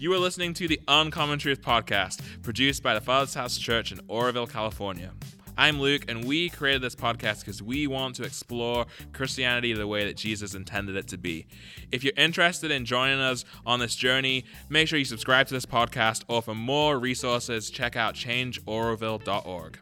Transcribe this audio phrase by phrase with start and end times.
[0.00, 4.00] You are listening to the Uncommon Truth podcast, produced by the Father's House Church in
[4.06, 5.10] Oroville, California.
[5.56, 10.04] I'm Luke, and we created this podcast because we want to explore Christianity the way
[10.04, 11.48] that Jesus intended it to be.
[11.90, 15.66] If you're interested in joining us on this journey, make sure you subscribe to this
[15.66, 19.78] podcast, or for more resources, check out changeoroville.org.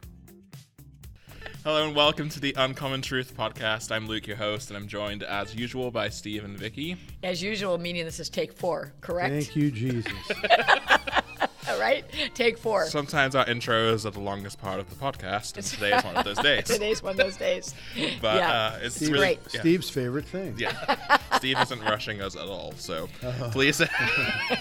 [1.67, 3.91] Hello and welcome to the Uncommon Truth podcast.
[3.91, 6.95] I'm Luke, your host, and I'm joined as usual by Steve and Vicky.
[7.23, 9.33] As usual, meaning this is take four, correct?
[9.33, 10.13] Thank you, Jesus.
[11.69, 12.85] All right, take four.
[12.85, 16.23] Sometimes our intros are the longest part of the podcast, and today is one of
[16.23, 16.63] those days.
[16.63, 17.75] Today's one of those days.
[18.21, 18.51] But yeah.
[18.53, 19.39] uh, it's Steve- really Great.
[19.53, 19.59] yeah.
[19.59, 20.55] Steve's favorite thing.
[20.57, 22.71] Yeah, Steve isn't rushing us at all.
[22.77, 23.49] So Uh-huh.
[23.51, 23.81] please,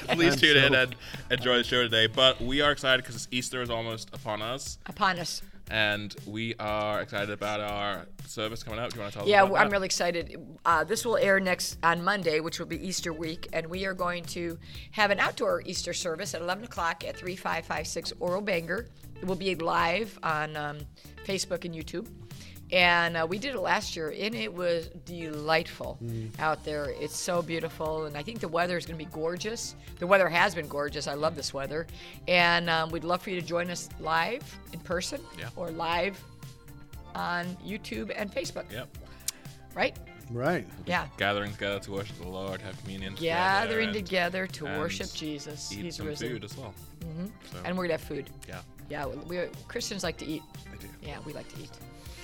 [0.08, 0.96] please I'm tune in and
[1.30, 2.08] enjoy the show today.
[2.08, 5.40] But we are excited because Easter is almost upon us, Upon us.
[5.70, 8.90] And we are excited about our service coming up.
[8.90, 9.72] Do you want to tell Yeah, about I'm that?
[9.72, 10.36] really excited.
[10.64, 13.94] Uh, this will air next on Monday, which will be Easter week, and we are
[13.94, 14.58] going to
[14.92, 18.86] have an outdoor Easter service at 11 o'clock at 3556 Oro Bangor.
[19.20, 20.78] It will be live on um,
[21.26, 22.06] Facebook and YouTube.
[22.72, 25.98] And uh, we did it last year, and it was delightful
[26.40, 26.86] out there.
[26.98, 29.76] It's so beautiful, and I think the weather is going to be gorgeous.
[30.00, 31.06] The weather has been gorgeous.
[31.06, 31.86] I love this weather,
[32.26, 35.50] and um, we'd love for you to join us live in person Yeah.
[35.54, 36.20] or live
[37.14, 38.64] on YouTube and Facebook.
[38.72, 38.88] Yep.
[39.74, 39.96] Right?
[40.32, 40.66] Right.
[40.86, 41.06] Yeah.
[41.18, 43.14] Gathering together to worship the Lord, have communion.
[43.14, 43.36] together,
[43.68, 45.72] Gathering and together to worship Jesus.
[45.72, 46.30] Eat He's some risen.
[46.30, 46.74] food as well.
[47.00, 47.26] Mm-hmm.
[47.52, 48.28] So, And we're going to have food.
[48.48, 50.42] yeah, Yeah, we we- Christians like to eat.
[50.72, 50.88] I do.
[51.00, 51.70] Yeah, we like to eat.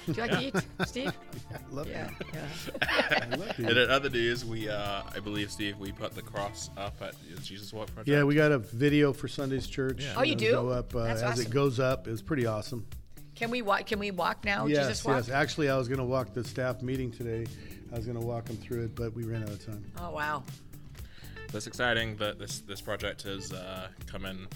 [0.06, 0.54] Do you like to eat,
[0.88, 1.12] Steve?
[1.54, 2.08] I love Yeah.
[2.10, 2.26] you.
[2.34, 2.48] yeah.
[3.32, 3.82] I love And you.
[3.82, 7.72] in other news, we, uh, I believe, Steve, we put the cross up at Jesus
[7.72, 8.08] Walk Project.
[8.08, 10.02] Yeah, we got a video for Sunday's church.
[10.02, 10.14] Yeah.
[10.16, 10.52] Oh, you do?
[10.52, 11.46] Go up uh, That's as awesome.
[11.46, 12.08] it goes up.
[12.08, 12.86] It's pretty awesome.
[13.34, 13.86] Can we walk?
[13.86, 14.66] Can we walk now?
[14.66, 15.16] yes, Jesus walk.
[15.16, 15.28] yes.
[15.30, 17.46] Actually, I was going to walk the staff meeting today.
[17.92, 19.84] I was going to walk them through it, but we ran out of time.
[19.98, 20.42] Oh wow.
[21.52, 24.46] That's exciting that this this project has uh, come in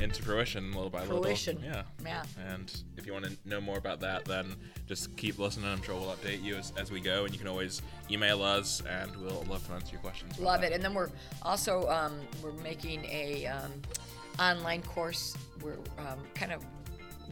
[0.00, 1.56] into fruition little by Fruition.
[1.56, 1.70] little.
[1.72, 1.82] Yeah.
[2.04, 2.22] Yeah.
[2.52, 5.66] And if you want to know more about that, then just keep listening.
[5.70, 8.82] I'm sure we'll update you as, as we go, and you can always email us,
[8.88, 10.38] and we'll love to answer your questions.
[10.38, 10.72] Love that.
[10.72, 10.74] it.
[10.74, 11.10] And then we're
[11.42, 13.72] also um, we're making a um,
[14.38, 15.36] online course.
[15.62, 16.64] We're um, kind of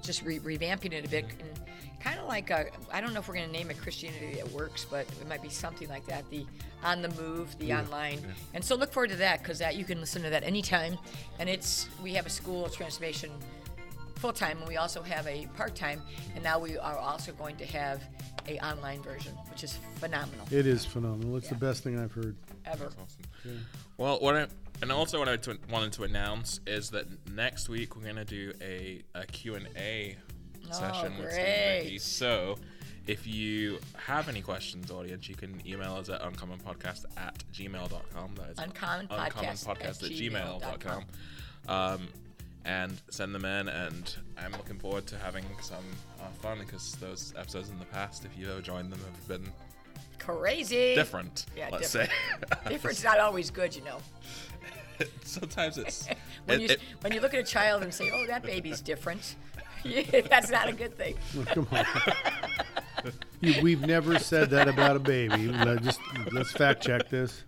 [0.02, 1.60] just re- revamping it a bit and
[2.00, 4.50] kind of like I I don't know if we're going to name it Christianity that
[4.52, 6.28] works, but it might be something like that.
[6.30, 6.44] The
[6.82, 8.20] on the move, the online,
[8.54, 10.96] and so look forward to that because that you can listen to that anytime.
[11.38, 13.30] And it's we have a school of transformation
[14.16, 16.02] full time, and we also have a part time,
[16.34, 18.02] and now we are also going to have
[18.48, 20.46] a online version, which is phenomenal.
[20.50, 21.36] It is phenomenal.
[21.36, 21.54] It's Yeah.
[21.58, 22.36] the best thing I've heard.
[22.66, 22.86] Ever.
[22.86, 23.66] Awesome.
[23.96, 24.46] Well, what I
[24.82, 28.52] and also what I to, wanted to announce is that next week we're gonna do
[28.62, 29.56] a, a Q
[30.68, 31.98] A session with Steve and Vicky.
[31.98, 32.56] So,
[33.06, 38.34] if you have any questions, audience, you can email us at uncommonpodcast at gmail.com.
[38.36, 39.08] That is Uncommonpodcast
[39.66, 41.04] uncommonpodcast at at gmail.com.
[41.68, 42.08] Um,
[42.64, 45.84] and send them in, and I'm looking forward to having some
[46.20, 49.50] uh, fun because those episodes in the past, if you've ever joined them, have been
[50.18, 50.94] Crazy.
[50.94, 51.46] different.
[51.56, 52.12] Yeah, let's different.
[52.64, 52.68] say.
[52.68, 53.98] Different's not always good, you know.
[55.24, 56.06] Sometimes it's
[56.44, 58.82] When it- you it- when you look at a child and say, "Oh, that baby's
[58.82, 59.36] different,"
[60.28, 61.16] that's not a good thing.
[61.46, 61.84] Come on.
[63.40, 65.48] You- We've never said that about a baby.
[65.48, 66.00] Let- Just
[66.32, 67.44] let's fact check this.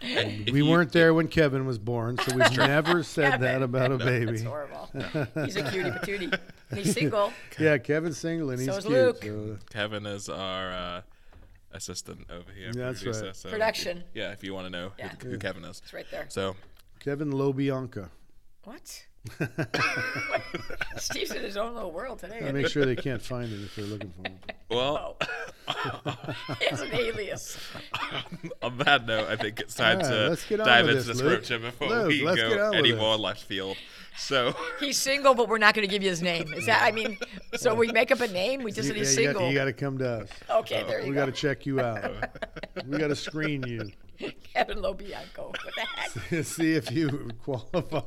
[0.00, 3.92] if We you- weren't there when Kevin was born, so we've never said that about
[3.92, 4.42] a That's baby.
[4.42, 4.88] horrible.
[5.44, 6.38] He's a cutie patootie.
[6.70, 7.32] And he's single.
[7.58, 8.94] Yeah, Kevin's single and he's So is cute.
[8.96, 9.22] Luke.
[9.22, 11.00] so- Kevin is our uh,
[11.72, 12.72] assistant over here.
[12.72, 13.36] That's producer, right.
[13.36, 13.98] so Production.
[13.98, 15.12] if- yeah, if you want to know Yeah.
[15.22, 15.80] who, who Kevin is.
[15.84, 16.24] It's right there.
[16.30, 16.56] So
[17.00, 18.08] Kevin Lobianca.
[18.64, 19.04] What?
[20.96, 22.46] Steve's in his own little world today.
[22.46, 24.38] I make sure they can't find it if they're looking for him.
[24.68, 25.26] well, oh.
[26.60, 27.58] it's has an alias.
[28.62, 30.96] on that note, I think it's time All right, to let's get on dive with
[30.96, 31.44] into this, the Luke.
[31.44, 33.76] scripture before Luke, we let's get go on any with more left field.
[34.16, 36.52] So He's single, but we're not going to give you his name.
[36.54, 36.82] Is that?
[36.82, 37.18] I mean,
[37.54, 38.62] so we make up a name.
[38.62, 39.42] We just You, said he's yeah, you single.
[39.42, 40.28] got, you got to come to us.
[40.50, 41.08] okay, there you go.
[41.08, 41.20] We go.
[41.22, 42.12] got to check you out.
[42.86, 43.90] we got to screen you.
[44.54, 45.48] Kevin Lobianco.
[45.48, 46.44] What the heck?
[46.44, 48.00] See if you qualify.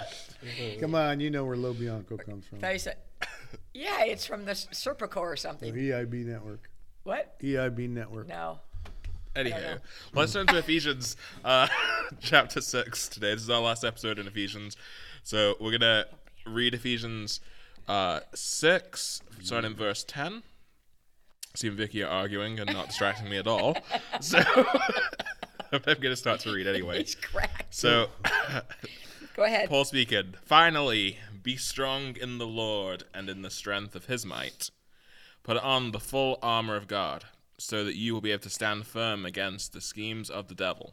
[0.80, 2.58] come on, you know where Lobianco comes from.
[2.58, 2.96] Thought you said,
[3.74, 5.74] yeah, it's from the Serpico or something.
[5.74, 6.70] EIB Network.
[7.04, 7.38] What?
[7.40, 8.28] EIB Network.
[8.28, 8.60] No.
[9.34, 9.76] Anyhow,
[10.12, 11.66] let's turn to Ephesians uh,
[12.20, 13.32] chapter 6 today.
[13.32, 14.76] This is our last episode in Ephesians.
[15.22, 16.06] So we're going to
[16.46, 17.40] read Ephesians
[17.88, 20.42] uh, 6, starting in verse 10.
[21.54, 23.76] See and Vicky are arguing and not distracting me at all.
[24.20, 24.40] So
[25.86, 26.98] I'm to start to read anyway.
[26.98, 27.74] He's cracked.
[27.74, 28.08] So,
[29.34, 29.70] Go ahead.
[29.70, 34.70] Paul speaking, finally, be strong in the Lord and in the strength of his might.
[35.42, 37.24] Put on the full armor of God,
[37.56, 40.92] so that you will be able to stand firm against the schemes of the devil.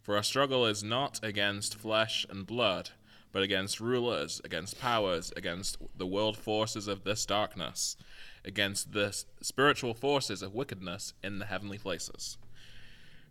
[0.00, 2.90] For our struggle is not against flesh and blood,
[3.30, 7.94] but against rulers, against powers, against the world forces of this darkness,
[8.42, 12.38] against the spiritual forces of wickedness in the heavenly places.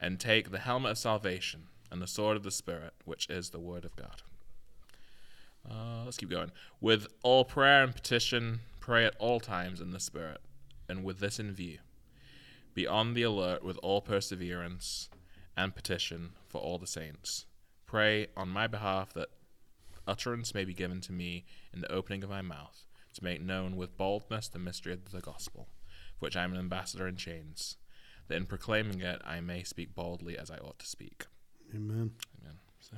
[0.00, 3.60] And take the helmet of salvation and the sword of the Spirit, which is the
[3.60, 4.22] word of God.
[5.68, 6.50] Uh, let's keep going.
[6.80, 10.40] With all prayer and petition, pray at all times in the Spirit,
[10.88, 11.78] and with this in view,
[12.74, 15.08] be on the alert with all perseverance
[15.56, 17.46] and petition for all the saints.
[17.86, 19.28] Pray on my behalf that
[20.06, 23.76] utterance may be given to me in the opening of my mouth, to make known
[23.76, 25.68] with boldness the mystery of the gospel,
[26.18, 27.76] for which I am an ambassador in chains,
[28.28, 31.26] that in proclaiming it I may speak boldly as I ought to speak.
[31.74, 32.12] Amen.
[32.40, 32.58] Amen.
[32.80, 32.96] So.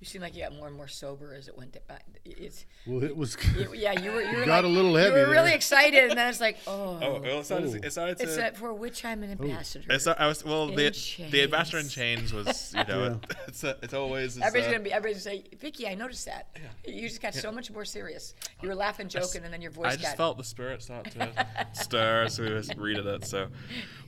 [0.00, 2.04] You seem like you got more and more sober as it went back.
[2.24, 3.36] It's Well, it was.
[3.54, 5.54] you- yeah, you were you were got like- a little heavy You were really there.
[5.56, 8.22] excited, and then it's like, oh, Oh, it started, it started to.
[8.24, 9.84] it's uh, for which I'm an ambassador.
[9.92, 10.70] It's not, I was well.
[10.70, 11.30] In The chains.
[11.30, 13.36] the ambassador in chains was you know Yeah.
[13.48, 14.92] it's a, it's always it's, Everybody's uh, gonna be.
[14.92, 16.46] Everybody's gonna say, Vicky, I noticed that.
[16.56, 16.92] Yeah.
[16.94, 18.34] You just got so much more serious.
[18.62, 20.16] You were laughing, joking, and then your voice I just got.
[20.16, 23.26] felt the spirit start to stir as we was reading it.
[23.26, 23.48] So,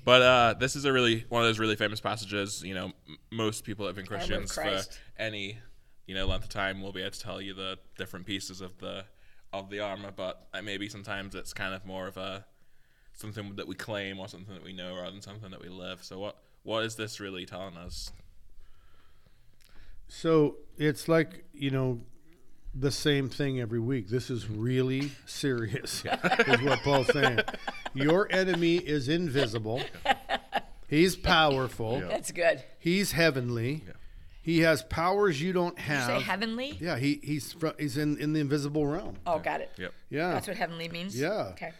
[0.07, 2.63] but uh, this is a really one of those really famous passages.
[2.65, 4.81] You know, m- most people have been Christians for
[5.19, 5.59] any
[6.13, 8.77] you know length of time we'll be able to tell you the different pieces of
[8.81, 9.07] the
[9.51, 10.11] of the armor.
[10.15, 12.45] But uh, maybe sometimes it's kind of more of a
[13.15, 16.05] something that we claim or something that we know rather than something that we live.
[16.05, 18.13] So what what is this really telling us?
[20.07, 22.03] So it's like you know,
[22.75, 24.09] the same thing every week.
[24.09, 26.05] This is really serious,
[26.47, 27.41] is what Paul's saying.
[27.95, 29.81] Your enemy is invisible.
[30.89, 32.01] He's powerful.
[32.01, 32.63] That's good.
[32.79, 33.85] He's heavenly.
[34.43, 36.07] He has powers you don't You have.
[36.07, 36.77] say heavenly.
[36.81, 39.17] yeah, he, he's fr- he's in, in the invisible realm.
[39.25, 39.71] Oh, got it.
[39.79, 39.95] Yep.
[40.11, 40.33] Yeah.
[40.33, 41.19] That's what heavenly means.
[41.19, 41.53] Yeah.
[41.53, 41.73] Okay.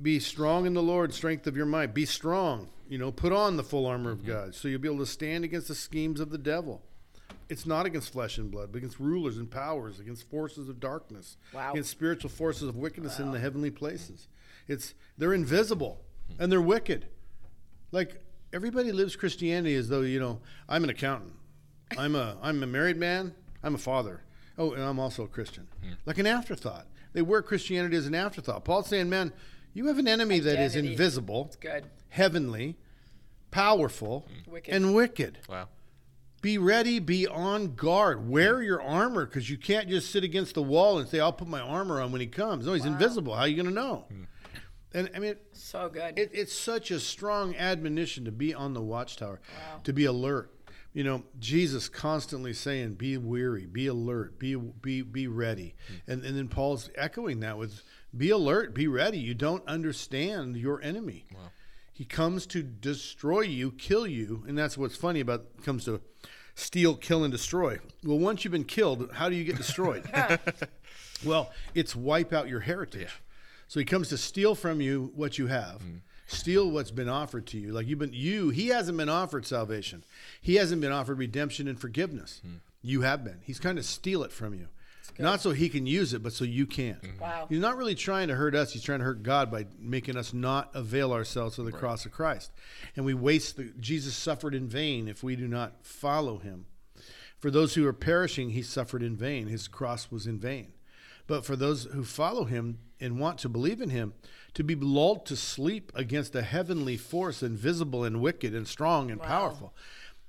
[0.00, 1.92] Be strong in the Lord, strength of your mind.
[1.92, 2.68] Be strong.
[2.88, 4.28] You know, put on the full armor of mm-hmm.
[4.28, 6.82] God so you'll be able to stand against the schemes of the devil.
[7.48, 11.36] It's not against flesh and blood, but against rulers and powers, against forces of darkness,
[11.52, 11.72] Wow.
[11.72, 14.28] against spiritual forces of wickedness in the heavenly places.
[14.68, 16.42] It's they're invisible hmm.
[16.42, 17.06] and they're wicked.
[17.90, 18.22] Like
[18.52, 21.32] everybody lives Christianity as though you know I'm an accountant,
[21.98, 24.22] I'm a I'm a married man, I'm a father.
[24.58, 25.66] Oh, and I'm also a Christian.
[25.82, 25.92] Hmm.
[26.06, 26.86] Like an afterthought.
[27.12, 28.64] They wear Christianity as an afterthought.
[28.64, 29.32] Paul's saying, man,
[29.72, 30.92] you have an enemy that is Identity.
[30.92, 31.84] invisible, Good.
[32.08, 32.76] heavenly,
[33.50, 34.50] powerful, hmm.
[34.52, 34.74] Wicked.
[34.74, 35.38] and wicked.
[35.48, 35.68] Wow.
[36.42, 38.28] Be ready, be on guard.
[38.28, 41.48] Wear your armor because you can't just sit against the wall and say, I'll put
[41.48, 42.66] my armor on when he comes.
[42.66, 43.34] No, he's invisible.
[43.34, 44.04] How are you going to know?
[44.10, 44.24] Hmm.
[44.92, 46.18] And I mean, So good.
[46.18, 49.80] it, it's such a strong admonition to be on the watchtower, Wow.
[49.84, 50.53] to be alert.
[50.94, 56.10] You know, Jesus constantly saying, "Be weary, be alert, be be be ready," hmm.
[56.10, 57.82] and and then Paul's echoing that with,
[58.16, 61.26] "Be alert, be ready." You don't understand your enemy.
[61.92, 66.00] He comes to destroy you, kill you, and that's what's funny about comes to
[66.54, 67.78] steal, kill, and destroy.
[68.02, 70.08] Well, once you've been killed, how do you get destroyed?
[71.24, 73.20] Well, it's wipe out your heritage.
[73.66, 75.96] So he comes to steal from you what you have, hmm.
[76.34, 77.72] Steal what's been offered to you.
[77.72, 80.04] Like you've been you, he hasn't been offered salvation.
[80.40, 82.40] He hasn't been offered redemption and forgiveness.
[82.44, 82.56] Hmm.
[82.82, 83.38] You have been.
[83.42, 84.68] He's trying to steal it from you.
[85.18, 86.98] Not so he can use it, but so you can't.
[86.98, 87.20] Hmm.
[87.20, 87.46] Wow.
[87.48, 88.72] He's not really trying to hurt us.
[88.72, 92.12] He's trying to hurt God by making us not avail ourselves of the cross of
[92.12, 92.50] Christ.
[92.96, 96.66] And we waste the Jesus suffered in vain if we do not follow him.
[97.38, 99.48] For those who are perishing, he suffered in vain.
[99.48, 100.72] His cross was in vain.
[101.26, 104.14] But for those who follow him and want to believe in him,
[104.54, 109.20] to be lulled to sleep against a heavenly force, invisible and wicked and strong and
[109.20, 109.74] powerful.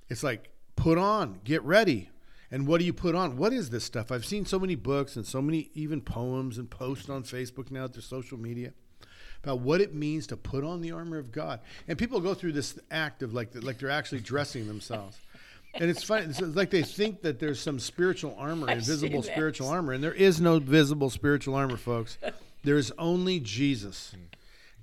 [0.10, 2.10] It's like, put on, get ready.
[2.51, 3.38] And what do you put on?
[3.38, 4.12] What is this stuff?
[4.12, 7.88] I've seen so many books and so many even poems and posts on Facebook now
[7.88, 8.74] through social media
[9.44, 11.60] about what it means to put on the armor of God.
[11.88, 15.17] And people go through this act of like like they're actually dressing themselves.
[15.74, 16.25] And it's funny.
[16.25, 20.39] It's like they think that there's some spiritual armor, invisible spiritual armor, and there is
[20.39, 22.17] no visible spiritual armor, folks.
[22.65, 24.15] There's only Jesus.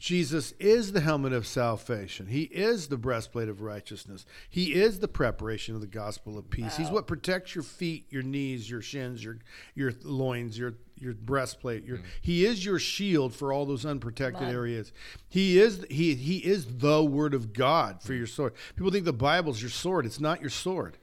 [0.03, 2.27] Jesus is the helmet of salvation.
[2.27, 4.27] He is the breastplate of righteousness.
[4.51, 6.77] He is the preparation of the gospel of peace.
[6.77, 9.39] He's what protects your feet, your knees, your shins, your
[9.77, 11.85] your loins, your your breastplate.
[11.85, 12.07] Your mm-hmm.
[12.21, 14.93] He is your shield for all those unprotected areas.
[15.29, 18.19] He is he he is the word of God for mm.
[18.19, 18.55] your sword.
[18.75, 20.05] People think the Bible's your sword.
[20.05, 20.99] It's not your sword.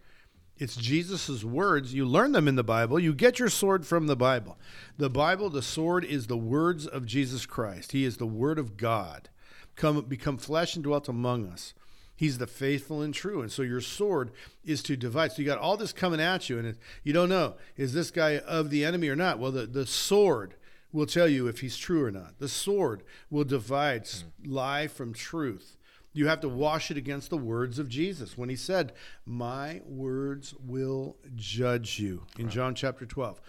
[0.59, 1.93] It's Jesus' words.
[1.93, 2.99] You learn them in the Bible.
[2.99, 4.57] You get your sword from the Bible.
[4.97, 7.93] The Bible, the sword, is the words of Jesus Christ.
[7.93, 9.29] He is the Word of God,
[9.77, 11.73] come become flesh and dwelt among us.
[12.13, 13.41] He's the faithful and true.
[13.41, 14.31] And so your sword
[14.65, 15.31] is to divide.
[15.31, 18.11] So you got all this coming at you, and it, you don't know, is this
[18.11, 19.39] guy of the enemy or not?
[19.39, 20.55] Well, the, the sword
[20.91, 22.39] will tell you if he's true or not.
[22.39, 24.23] The sword will divide mm.
[24.45, 25.77] lie from truth.
[26.11, 28.93] You have to wash it against the words of Jesus when he said,
[29.25, 32.53] My words will judge you in right.
[32.53, 33.39] John chapter 12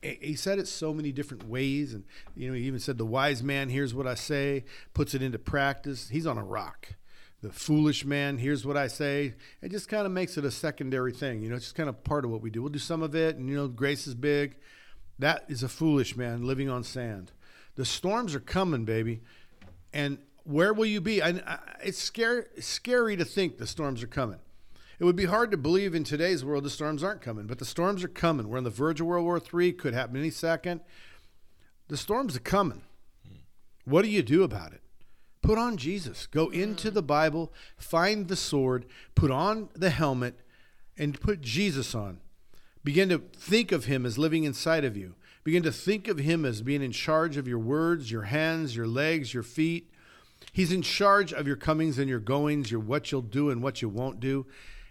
[0.00, 2.04] he said it so many different ways and
[2.36, 4.64] you know he even said the wise man hears what i say
[4.94, 6.94] puts it into practice he's on a rock
[7.40, 9.34] the foolish man, hears what I say.
[9.62, 11.42] It just kind of makes it a secondary thing.
[11.42, 12.62] You know, it's just kind of part of what we do.
[12.62, 14.56] We'll do some of it, and, you know, grace is big.
[15.18, 17.32] That is a foolish man living on sand.
[17.76, 19.20] The storms are coming, baby.
[19.92, 21.20] And where will you be?
[21.20, 24.38] I, I, uh, it's scary, scary to think the storms are coming.
[24.98, 27.66] It would be hard to believe in today's world the storms aren't coming, but the
[27.66, 28.48] storms are coming.
[28.48, 30.80] We're on the verge of World War III, could happen any second.
[31.88, 32.80] The storms are coming.
[33.84, 34.80] What do you do about it?
[35.42, 36.26] Put on Jesus.
[36.26, 40.40] Go into the Bible, find the sword, put on the helmet,
[40.96, 42.20] and put Jesus on.
[42.82, 45.14] Begin to think of him as living inside of you.
[45.44, 48.86] Begin to think of him as being in charge of your words, your hands, your
[48.86, 49.90] legs, your feet.
[50.52, 53.82] He's in charge of your comings and your goings, your what you'll do and what
[53.82, 54.46] you won't do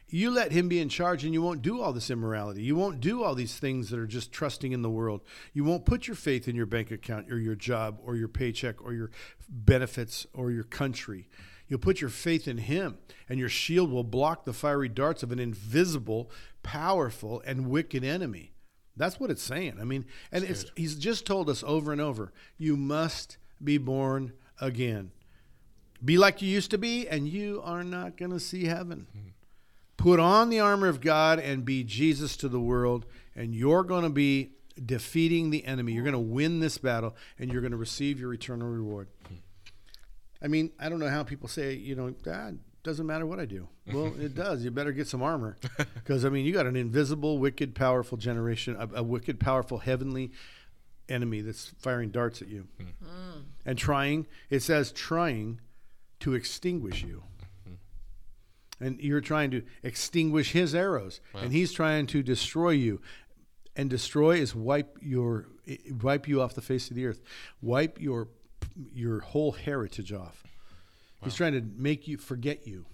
[0.10, 2.62] you let him be in charge and you won't do all this immorality.
[2.62, 5.22] You won't do all these things that are just trusting in the world.
[5.54, 8.82] You won't put your faith in your bank account or your job or your paycheck
[8.82, 9.12] or your
[9.50, 11.28] benefits or your country.
[11.68, 15.34] You'll put your faith in him, and your shield will block the fiery darts of
[15.34, 16.32] an invisible,
[16.64, 18.54] powerful, and wicked enemy.
[18.96, 19.78] That's what it's saying.
[19.82, 24.32] I mean, and it's, he's just told us over and over you must be born
[24.62, 25.12] again.
[26.04, 29.08] Be like you used to be, and you are not going to see heaven.
[29.16, 29.28] Mm-hmm.
[29.98, 34.04] Put on the armor of God and be Jesus to the world, and you're going
[34.04, 34.52] to be
[34.84, 35.94] defeating the enemy.
[35.94, 39.08] You're going to win this battle, and you're going to receive your eternal reward.
[40.42, 43.40] I mean, I don't know how people say, you know, God, ah, doesn't matter what
[43.40, 43.68] I do.
[43.92, 44.64] Well, it does.
[44.64, 45.58] You better get some armor.
[45.96, 50.32] Because, I mean, you got an invisible, wicked, powerful generation, a, a, wicked, powerful, heavenly
[51.10, 53.44] enemy that's firing darts at you mm.
[53.66, 55.60] and trying, it says, trying
[56.20, 57.24] to extinguish you
[58.80, 61.42] and you're trying to extinguish his arrows wow.
[61.42, 63.02] and he's trying to destroy you
[63.76, 65.48] and destroy is wipe your
[66.02, 67.22] wipe you off the face of the earth
[67.62, 68.28] wipe your
[68.94, 71.26] your whole heritage off wow.
[71.26, 72.86] he's trying to make you forget you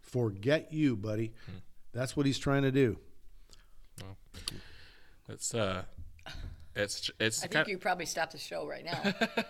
[0.00, 1.58] forget you buddy hmm.
[1.92, 2.98] that's what he's trying to do
[4.00, 4.16] well,
[5.28, 5.82] it's uh
[6.76, 8.98] it's it's I think you probably stop the show right now.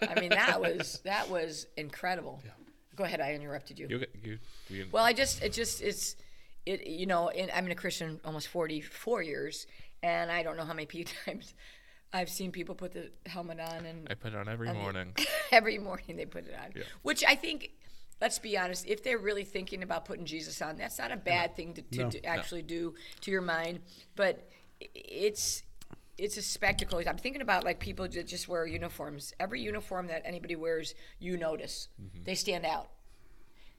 [0.02, 2.42] I mean that was that was incredible.
[2.44, 2.50] Yeah.
[2.96, 3.20] Go ahead.
[3.20, 3.86] I interrupted you.
[3.88, 6.16] You, you, you well, I just it just it's
[6.66, 9.66] it you know in, I'm in a Christian almost 44 years,
[10.02, 10.86] and I don't know how many
[11.24, 11.54] times
[12.12, 15.14] I've seen people put the helmet on and I put it on every morning.
[15.52, 16.82] every morning they put it on, yeah.
[17.02, 17.72] which I think.
[18.20, 18.86] Let's be honest.
[18.86, 21.56] If they're really thinking about putting Jesus on, that's not a bad no.
[21.56, 22.10] thing to, to, no.
[22.10, 22.68] to actually no.
[22.68, 23.80] do to your mind.
[24.14, 24.48] But
[24.80, 25.63] it's
[26.16, 27.00] it's a spectacle.
[27.06, 29.32] I'm thinking about like people that just wear uniforms.
[29.40, 31.88] Every uniform that anybody wears, you notice.
[32.00, 32.24] Mm-hmm.
[32.24, 32.90] They stand out.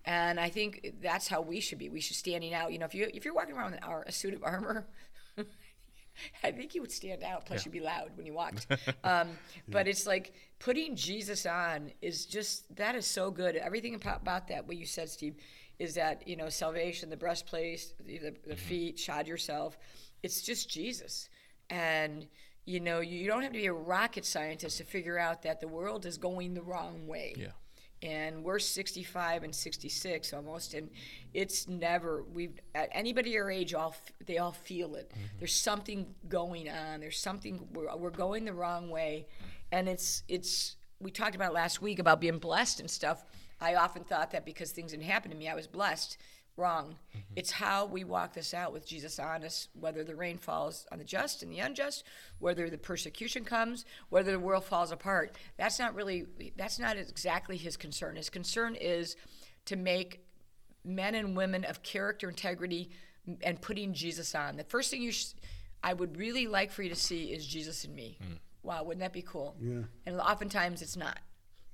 [0.06, 1.90] And I think that's how we should be.
[1.90, 2.72] We should standing out.
[2.72, 4.86] You know, if you if you're walking around with a suit of armor,
[6.44, 7.46] I think you would stand out.
[7.46, 7.66] Plus, yeah.
[7.66, 8.68] you'd be loud when you walked.
[9.04, 9.30] Um,
[9.68, 13.56] but it's like putting Jesus on is just that is so good.
[13.56, 15.36] Everything about that, what you said, Steve,
[15.80, 18.54] is that you know salvation, the breastplate, the, the mm-hmm.
[18.54, 19.78] feet, shod yourself.
[20.22, 21.30] It's just Jesus.
[21.70, 22.28] And
[22.66, 25.68] you know, you don't have to be a rocket scientist to figure out that the
[25.68, 27.36] world is going the wrong way.
[27.38, 27.48] Yeah.
[28.02, 30.90] And we're 65 and 66 almost, and
[31.34, 33.96] it's never we've at anybody your age, all
[34.26, 35.10] they all feel it.
[35.10, 35.38] Mm-hmm.
[35.40, 37.00] There's something going on.
[37.00, 39.28] There's something we're, we're going the wrong way,
[39.72, 43.24] and it's it's we talked about last week about being blessed and stuff.
[43.62, 46.18] I often thought that because things didn't happen to me, I was blessed
[46.58, 46.96] wrong.
[47.10, 47.34] Mm-hmm.
[47.36, 51.00] It's how we walk this out with Jesus on us, whether the rain falls on
[51.00, 52.04] the just and the unjust,
[52.40, 55.38] whether the persecution comes, whether the world falls apart.
[55.58, 58.16] That's not really, that's not exactly his concern.
[58.16, 59.16] His concern is
[59.66, 60.26] to make
[60.84, 62.90] men and women of character, integrity,
[63.42, 64.56] and putting Jesus on.
[64.56, 65.34] The first thing you, sh-
[65.84, 68.18] I would really like for you to see is Jesus in me.
[68.22, 68.38] Mm.
[68.64, 69.56] Wow, wouldn't that be cool?
[69.60, 69.82] Yeah.
[70.06, 71.20] And oftentimes it's not.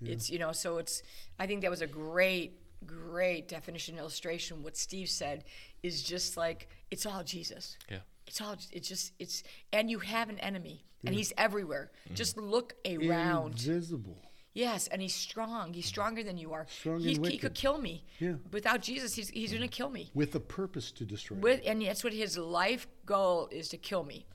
[0.01, 0.13] Yeah.
[0.13, 1.03] It's you know, so it's.
[1.39, 5.43] I think that was a great great definition illustration what steve said
[5.83, 10.29] is just like it's all jesus yeah it's all it's just it's and you have
[10.29, 11.09] an enemy yeah.
[11.09, 12.15] and he's everywhere mm-hmm.
[12.15, 14.17] just look around invisible
[14.53, 15.73] Yes, and he's strong.
[15.73, 16.65] He's stronger than you are.
[16.69, 18.03] Strong and he could kill me.
[18.19, 18.33] Yeah.
[18.51, 19.73] Without Jesus, he's, he's going to mm-hmm.
[19.73, 20.11] kill me.
[20.13, 21.37] with a purpose to destroy.
[21.37, 21.41] you.
[21.41, 24.25] With and that's what his life goal is to kill me,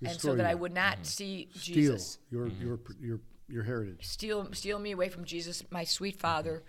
[0.00, 1.04] and so Destroy that I would not mm-hmm.
[1.04, 1.62] see Jesus.
[1.62, 3.04] Steal Jesus your your mm-hmm.
[3.04, 4.06] your your heritage.
[4.06, 6.62] steal steal me away from Jesus, my sweet Father.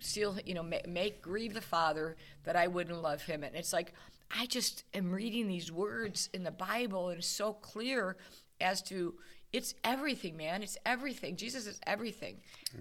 [0.00, 3.44] Steal, you know, make, make grieve the Father that I wouldn't love Him.
[3.44, 3.92] And it's like
[4.36, 8.16] I just am reading these words in the Bible, and it's so clear
[8.60, 9.14] as to
[9.52, 10.62] it's everything, man.
[10.62, 11.36] It's everything.
[11.36, 12.36] Jesus is everything,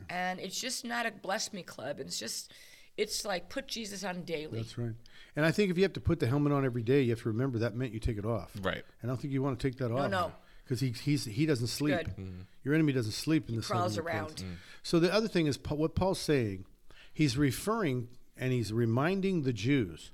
[0.09, 1.99] and it's just not a bless me club.
[1.99, 2.53] It's just,
[2.97, 4.59] it's like put Jesus on daily.
[4.59, 4.93] That's right.
[5.35, 7.21] And I think if you have to put the helmet on every day, you have
[7.23, 8.51] to remember that meant you take it off.
[8.61, 8.83] Right.
[9.01, 10.09] And I don't think you want to take that off.
[10.09, 10.31] no.
[10.63, 11.97] Because he he's, he doesn't sleep.
[11.97, 12.07] Good.
[12.07, 12.41] Mm-hmm.
[12.63, 14.15] Your enemy doesn't sleep in the sun crawls of your place.
[14.15, 14.35] around.
[14.35, 14.55] Mm.
[14.83, 16.65] So the other thing is what Paul's saying.
[17.13, 20.11] He's referring and he's reminding the Jews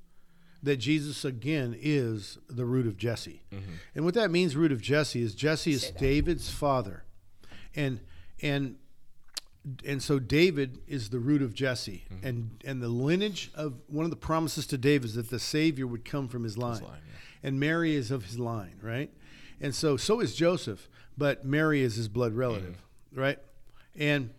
[0.64, 3.44] that Jesus again is the root of Jesse.
[3.96, 7.04] And what that means, root of Jesse, is Jesse is David's father,
[7.76, 8.00] and
[8.42, 8.78] and
[9.86, 14.12] and so David is the root of Jesse, and and the lineage of one of
[14.12, 17.02] the promises to David is that the Savior would come from his line, line,
[17.44, 19.12] and Mary is of his line, right?
[19.62, 22.78] And so so is Joseph, but Mary is his blood relative,
[23.14, 23.40] right?
[23.96, 24.32] And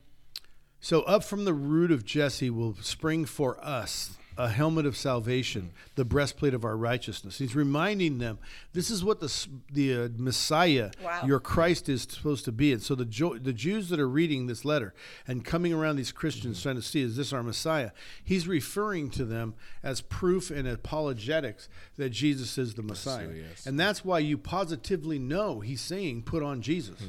[0.81, 5.73] so up from the root of Jesse will spring for us a helmet of salvation,
[5.97, 7.39] the breastplate of our righteousness.
[7.39, 8.39] He's reminding them
[8.73, 11.23] this is what the the uh, Messiah, Wow.
[11.27, 12.73] your Christ, is supposed to be.
[12.73, 14.95] And so the jo- the Jews that are reading this letter
[15.27, 17.91] and coming around these Christians trying to see is this our Messiah?
[18.23, 23.67] He's referring to them as proof and apologetics that Jesus is the Messiah, he is.
[23.67, 27.01] and that's why you positively know he's saying put on Jesus.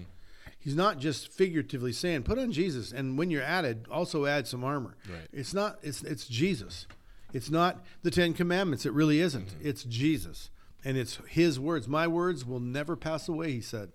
[0.59, 4.45] He's not just figuratively saying, "Put on Jesus," and when you're at it, also add
[4.45, 4.97] some armor.
[5.09, 5.27] Right.
[5.31, 5.79] It's not.
[5.81, 6.85] It's it's Jesus.
[7.33, 8.85] It's not the Ten Commandments.
[8.85, 9.47] It really isn't.
[9.47, 9.67] Mm-hmm.
[9.67, 10.49] It's Jesus,
[10.83, 11.87] and it's His words.
[11.87, 13.51] My words will never pass away.
[13.51, 13.91] He said.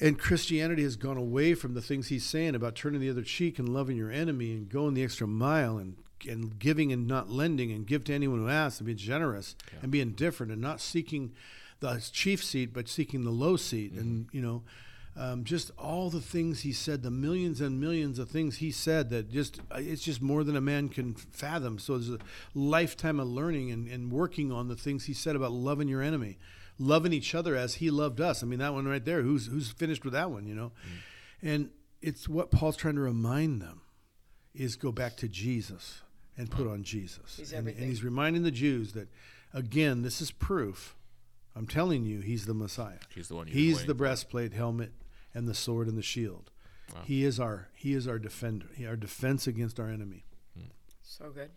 [0.00, 3.58] And Christianity has gone away from the things he's saying about turning the other cheek
[3.58, 5.96] and loving your enemy and going the extra mile and
[6.28, 9.92] and giving and not lending and give to anyone who asks and being generous and
[9.92, 11.32] being different and not seeking
[11.80, 14.62] the chief seat but seeking the low seat and you know
[15.18, 19.10] um, just all the things he said the millions and millions of things he said
[19.10, 21.78] that just it's just more than a man can fathom.
[21.80, 22.18] So there's a
[22.54, 26.38] lifetime of learning and, and working on the things he said about loving your enemy
[26.78, 28.42] loving each other as he loved us.
[28.42, 30.72] I mean that one right there who's who's finished with that one you know?
[31.42, 33.80] And it's what paul's trying to remind them
[34.54, 36.02] is go back to jesus
[36.36, 37.36] and put on jesus.
[37.36, 39.08] He's and, and he's reminding the jews that
[39.52, 40.94] again this is proof.
[41.56, 43.00] I'm telling you he's the messiah.
[43.12, 44.92] He's the one he's the breastplate helmet
[45.38, 46.50] and the sword and the shield
[47.04, 50.24] he is our he is our defender he, our defense against our enemy
[51.02, 51.50] So good.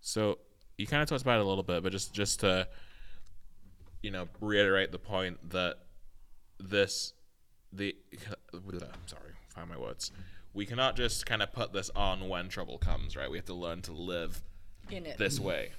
[0.00, 0.38] So
[0.78, 2.68] you kind of talked about it a little bit, but just just to
[4.02, 5.74] you know reiterate the point that
[6.58, 7.12] this
[7.72, 7.94] the
[8.52, 10.12] I'm sorry, find my words.
[10.52, 13.30] We cannot just kind of put this on when trouble comes, right?
[13.30, 14.42] We have to learn to live
[14.90, 15.18] In it.
[15.18, 15.72] this way.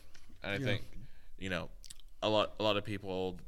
[0.43, 0.83] And I think
[1.39, 1.69] you know
[2.21, 3.39] a lot a lot of people.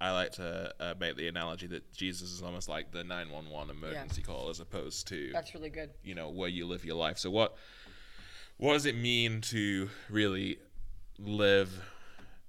[0.00, 4.22] I like to uh, make the analogy that Jesus is almost like the 911 emergency
[4.22, 5.90] call as opposed to That's really good.
[6.02, 7.18] you know where you live your life.
[7.18, 7.56] So what
[8.56, 10.58] what does it mean to really
[11.18, 11.82] live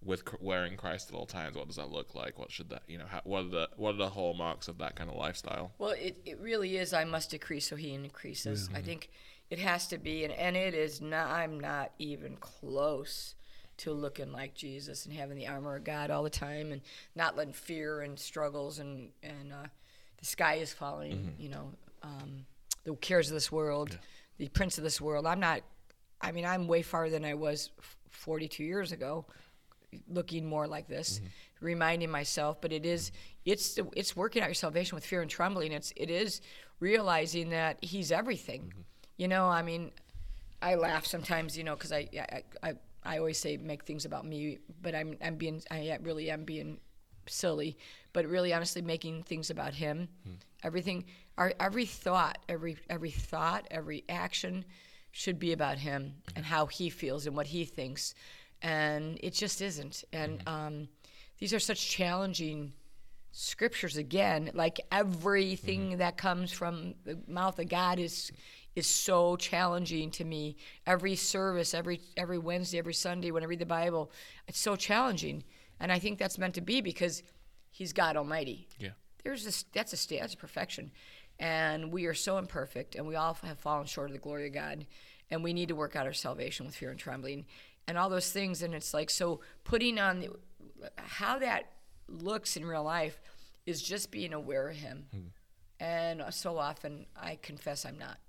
[0.04, 1.56] with wearing Christ at all times?
[1.56, 2.40] What does that look like?
[2.40, 3.06] What should that you know?
[3.08, 5.72] How, what are the what are the hallmarks of that kind of lifestyle?
[5.78, 6.94] Well, it, it really is.
[6.94, 8.70] I must decrease so he increases.
[8.74, 9.10] I think
[9.50, 11.28] it has to be, and, and it is not.
[11.28, 13.36] I'm not even close
[13.82, 16.82] to looking like Jesus and having the armor of God all the time, and
[17.16, 19.68] not letting fear and struggles and and uh,
[20.18, 21.36] the sky is falling.
[21.38, 21.72] You know,
[22.04, 22.46] um,
[22.84, 23.98] the cares of this world,
[24.38, 25.26] the prince of this world.
[25.26, 25.62] I'm not.
[26.22, 27.72] I mean, I'm way farther than I was
[28.10, 29.26] 42 years ago
[30.08, 31.22] looking more like this,
[31.60, 32.62] reminding myself.
[32.62, 33.12] But it is,
[33.46, 35.72] it's it's working out your salvation with fear and trembling.
[35.72, 36.42] It's it is
[36.80, 38.74] realizing that He's everything.
[39.18, 39.92] You know, I mean,
[40.62, 44.26] I laugh sometimes, you know, because I, I I I always say make things about
[44.26, 46.80] me, but I'm I'm being I really am being
[47.28, 47.78] silly,
[48.14, 50.08] but really honestly making things about Him.
[50.24, 50.34] Hmm.
[50.64, 51.06] Everything,
[51.38, 54.66] our every thought, every every thought, every action
[55.12, 58.14] should be about Him and how He feels and what He thinks,
[58.62, 60.04] and it just isn't.
[60.14, 60.48] And hmm.
[60.48, 60.88] um,
[61.40, 62.74] these are such challenging
[63.32, 64.52] scriptures again.
[64.54, 65.98] Like everything hmm.
[65.98, 68.32] that comes from the mouth of god is
[68.76, 70.56] is so challenging to me.
[70.86, 74.12] Every service every every wednesday every sunday when i read the bible
[74.48, 75.44] it's so challenging.
[75.80, 77.24] And i think that's meant to be because
[77.70, 78.68] he's god almighty.
[78.80, 78.92] Yeah.
[79.24, 80.92] there's this that's a state that's a perfection.
[81.40, 84.54] And we are so imperfect and we all have fallen short of the glory of
[84.54, 84.86] god
[85.32, 87.46] and we need to work out our salvation with fear and trembling
[87.88, 88.62] and all those things.
[88.62, 90.30] And it's like so putting on the,
[90.98, 91.72] how that
[92.08, 93.20] looks in real life
[93.66, 95.06] is just being aware of him.
[95.12, 95.20] Hmm.
[95.80, 98.20] And so often I confess I'm not.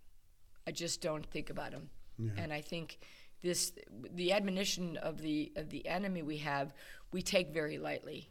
[0.67, 1.91] I just don't think about him,
[2.37, 2.99] and I think
[3.43, 3.73] this
[4.15, 6.73] the admonition of the of the enemy we have
[7.13, 8.31] we take very lightly.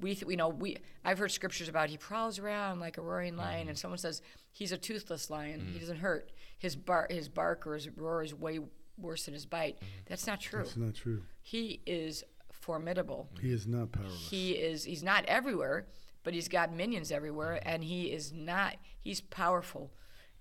[0.00, 3.36] We th- you know we I've heard scriptures about he prowls around like a roaring
[3.36, 3.70] lion, mm-hmm.
[3.70, 5.60] and someone says he's a toothless lion.
[5.72, 5.80] He mm.
[5.80, 6.30] doesn't hurt.
[6.58, 8.60] His bar his bark or his roar is way
[8.98, 9.76] worse than his bite.
[9.76, 9.86] Mm-hmm.
[10.06, 10.62] That's not true.
[10.62, 11.22] That's not true.
[11.42, 13.28] He is formidable.
[13.40, 14.28] He is not powerless.
[14.30, 15.86] He is he's not everywhere,
[16.22, 17.68] but he's got minions everywhere mm-hmm.
[17.68, 19.92] and he is not he's powerful.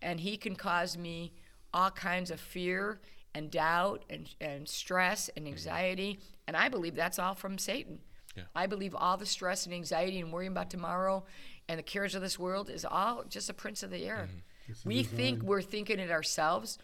[0.04, 1.34] And he can cause me
[1.74, 3.00] all kinds of fear
[3.34, 5.54] and doubt and, and stress and mm-hmm.
[5.54, 6.20] anxiety.
[6.48, 8.00] And I believe that's all from Satan.
[8.36, 8.44] Yeah.
[8.56, 11.24] I believe all the stress and anxiety and worrying about tomorrow
[11.68, 14.28] and the cares of this world is all just a prince of the air.
[14.30, 14.90] Mm-hmm.
[14.90, 16.78] We think we're thinking it ourselves,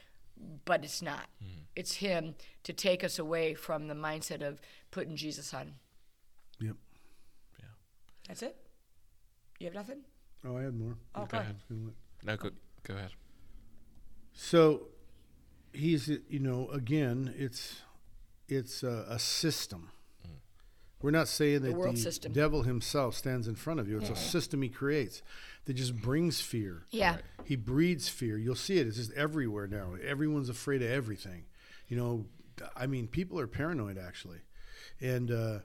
[0.66, 1.28] but it's not.
[1.44, 1.64] Mm.
[1.76, 5.74] It's him to take us away from the mindset of putting Jesus on.
[6.60, 6.76] Yep.
[7.60, 7.66] Yeah.
[8.28, 8.56] That's it.
[9.60, 10.02] You have nothing?
[10.46, 10.98] Oh, I had more.
[11.16, 11.56] Oh, Go go ahead.
[11.70, 11.94] ahead.
[12.24, 12.50] No, go,
[12.84, 13.12] go ahead.
[14.34, 14.88] So
[15.74, 17.82] he's you know again it's
[18.48, 19.92] it's a, a system.
[21.02, 22.34] We're not saying that the, world system.
[22.34, 24.00] devil himself stands in front of you.
[24.00, 25.22] It's a system he creates
[25.64, 26.88] that just brings fear.
[26.90, 27.20] Yeah.
[27.46, 28.38] He breeds fear.
[28.38, 28.88] You'll see it.
[28.88, 29.94] It's just everywhere now.
[30.06, 31.46] Everyone's afraid of everything.
[31.88, 32.26] You know,
[32.76, 34.40] I mean, people are paranoid actually,
[35.00, 35.60] and uh,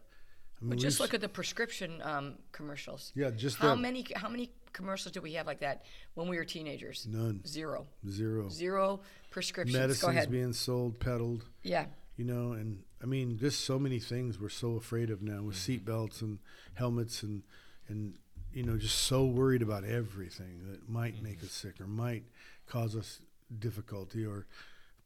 [0.61, 3.13] I mean, Well, just look at the prescription um, commercials.
[3.15, 3.83] Yeah, just how them.
[3.83, 7.07] many how many commercials did we have like that when we were teenagers?
[7.11, 7.45] None.
[7.47, 7.87] Zero.
[8.09, 9.79] zero Zero prescriptions.
[9.79, 11.45] Medicines being sold, peddled.
[11.63, 11.87] yeah.
[12.17, 15.57] you know and i mean just so many things we're so afraid of now with
[15.57, 15.91] Mm-hmm.
[15.91, 16.39] seatbelts and
[16.75, 17.43] helmets and
[17.89, 18.15] and
[18.53, 21.47] you know just so worried about everything that might make Mm-hmm.
[21.47, 22.23] us sick or might
[22.67, 23.19] cause us
[23.59, 24.47] difficulty or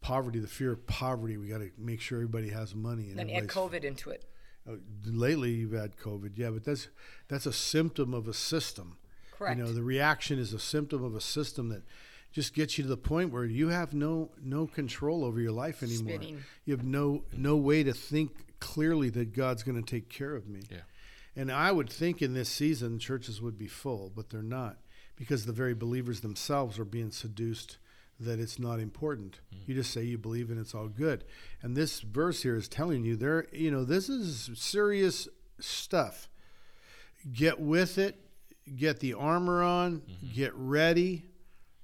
[0.03, 3.31] poverty the fear of poverty we got to make sure everybody has money and Then
[3.31, 4.25] add COVID into it.
[4.69, 4.73] Uh,
[5.07, 6.89] lately you've had covid yeah but that's
[7.29, 8.97] that's a symptom of a system
[9.33, 9.57] Correct.
[9.59, 11.83] you know the reaction is a symptom of a system that
[12.33, 15.83] just gets you to the point where you have no no control over your life
[15.83, 16.45] anymore Spinning.
[16.65, 20.49] you have no no way to think clearly that god's going to take care of
[20.49, 20.79] me Yeah.
[21.37, 24.77] and i would think in this season churches would be full but they're not
[25.17, 27.79] because the very believers themselves are being seduced
[28.21, 29.41] that it's not important.
[29.51, 29.59] Hmm.
[29.67, 31.25] You just say you believe and it's all good.
[31.63, 35.29] And this verse here is telling you there, you know, this is serious
[35.61, 36.29] stuff.
[37.33, 38.19] Get with it,
[38.77, 40.35] get the armor on, mm-hmm.
[40.35, 41.25] get ready.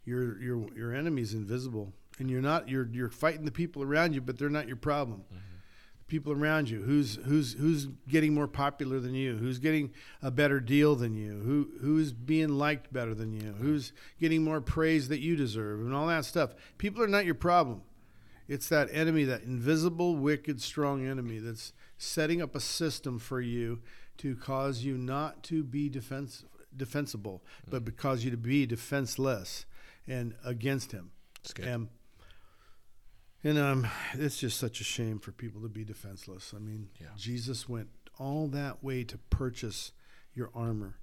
[0.04, 1.92] Your your your enemy's invisible.
[2.18, 5.20] And you're not you're you're fighting the people around you, but they're not your problem
[5.20, 5.53] mm-hmm.
[6.14, 6.80] People around you?
[6.80, 9.36] Who's who's who's getting more popular than you?
[9.36, 9.90] Who's getting
[10.22, 11.32] a better deal than you?
[11.32, 13.52] Who who's being liked better than you?
[13.60, 16.54] Who's getting more praise that you deserve and all that stuff?
[16.78, 17.82] People are not your problem.
[18.46, 23.80] It's that enemy that invisible wicked strong enemy that's setting up a system for you
[24.18, 26.44] to cause you not to be defense
[26.76, 27.86] defensible but mm.
[27.86, 29.66] because you to be defenseless
[30.06, 31.10] and against him.
[31.66, 31.88] And
[33.44, 36.52] and um, it's just such a shame for people to be defenseless.
[36.56, 37.08] I mean, Yeah.
[37.16, 39.92] Jesus went all that way to purchase
[40.34, 40.96] your armor,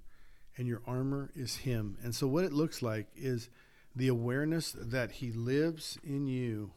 [0.56, 1.96] and your armor is Him.
[2.02, 3.48] And so, what it looks like is
[3.94, 6.72] the awareness that He lives in you,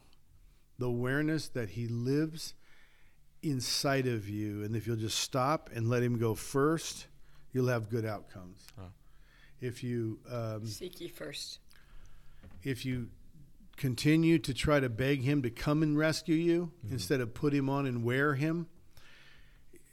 [0.78, 2.54] the awareness that He lives
[3.42, 4.62] inside of you.
[4.64, 7.06] And if you'll just stop and let Him go first,
[7.52, 8.66] you'll have good outcomes.
[8.78, 8.84] Wow.
[9.60, 11.60] If you um, Seek ye first.
[12.62, 13.08] if you
[13.76, 16.94] continue to try to beg him to come and rescue you mm-hmm.
[16.94, 18.66] instead of put him on and wear him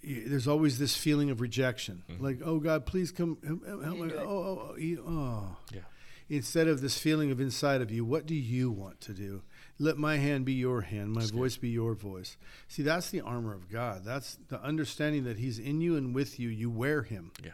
[0.03, 2.03] there's always this feeling of rejection.
[2.09, 2.23] Mm-hmm.
[2.23, 4.11] Like oh god please come help, help me.
[4.17, 5.57] oh, oh, oh, oh.
[5.71, 5.81] Yeah.
[6.29, 9.43] instead of this feeling of inside of you what do you want to do?
[9.79, 12.37] Let my hand be your hand my voice be your voice.
[12.67, 14.03] See that's the armor of god.
[14.03, 16.49] That's the understanding that he's in you and with you.
[16.49, 17.31] You wear him.
[17.43, 17.51] Yeah.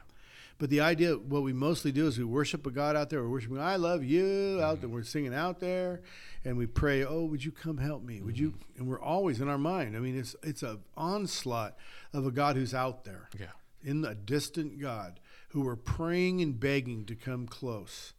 [0.60, 3.24] But the idea, what we mostly do is we worship a God out there.
[3.24, 4.82] We're worshiping, I love you out mm-hmm.
[4.82, 4.90] there.
[4.90, 6.02] We're singing out there,
[6.44, 8.22] and we pray, oh, would you come help me?
[8.22, 8.50] Would you?
[8.52, 8.80] Mm-hmm.
[8.80, 9.96] And we're always in our mind.
[9.96, 11.78] I mean, it's it's a onslaught
[12.14, 13.48] of a God who's out there, Yeah.
[13.82, 18.14] in the distant God, who we're praying and begging to come close.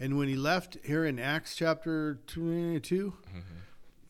[0.00, 3.40] And when he left here in Acts chapter 22, eh, mm-hmm.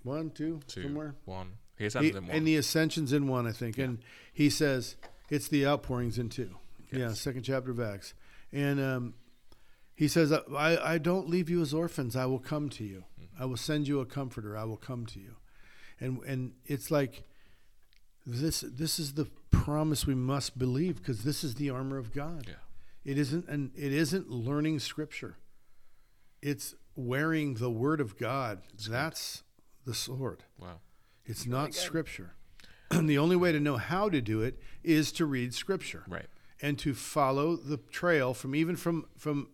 [0.02, 0.82] one, two, Two.
[0.82, 1.52] somewhere, One.
[1.78, 2.30] He he, in one.
[2.30, 3.76] and the ascensions in one, I think.
[3.76, 3.98] And
[4.32, 4.96] he says
[5.28, 6.56] it's the outpourings in two.
[6.98, 8.14] Yeah, second chapter of Acts.
[8.52, 9.14] And um,
[9.94, 12.16] he says, I, I don't leave you as orphans.
[12.16, 13.04] I will come to you.
[13.20, 13.42] Mm-hmm.
[13.42, 14.56] I will send you a comforter.
[14.56, 15.36] I will come to you.
[15.98, 17.22] And and it's like
[18.26, 22.46] this this is the promise we must believe because this is the armor of God.
[22.48, 23.12] Yeah.
[23.12, 25.38] It isn't and it isn't learning scripture.
[26.42, 28.60] It's wearing the word of God.
[28.88, 29.42] That's
[29.86, 30.44] the sword.
[30.58, 30.80] Wow.
[31.24, 32.34] It's not scripture.
[32.90, 36.26] And the only way to know how to do it is to read scripture Right.
[36.62, 39.48] And to follow the trail from even from from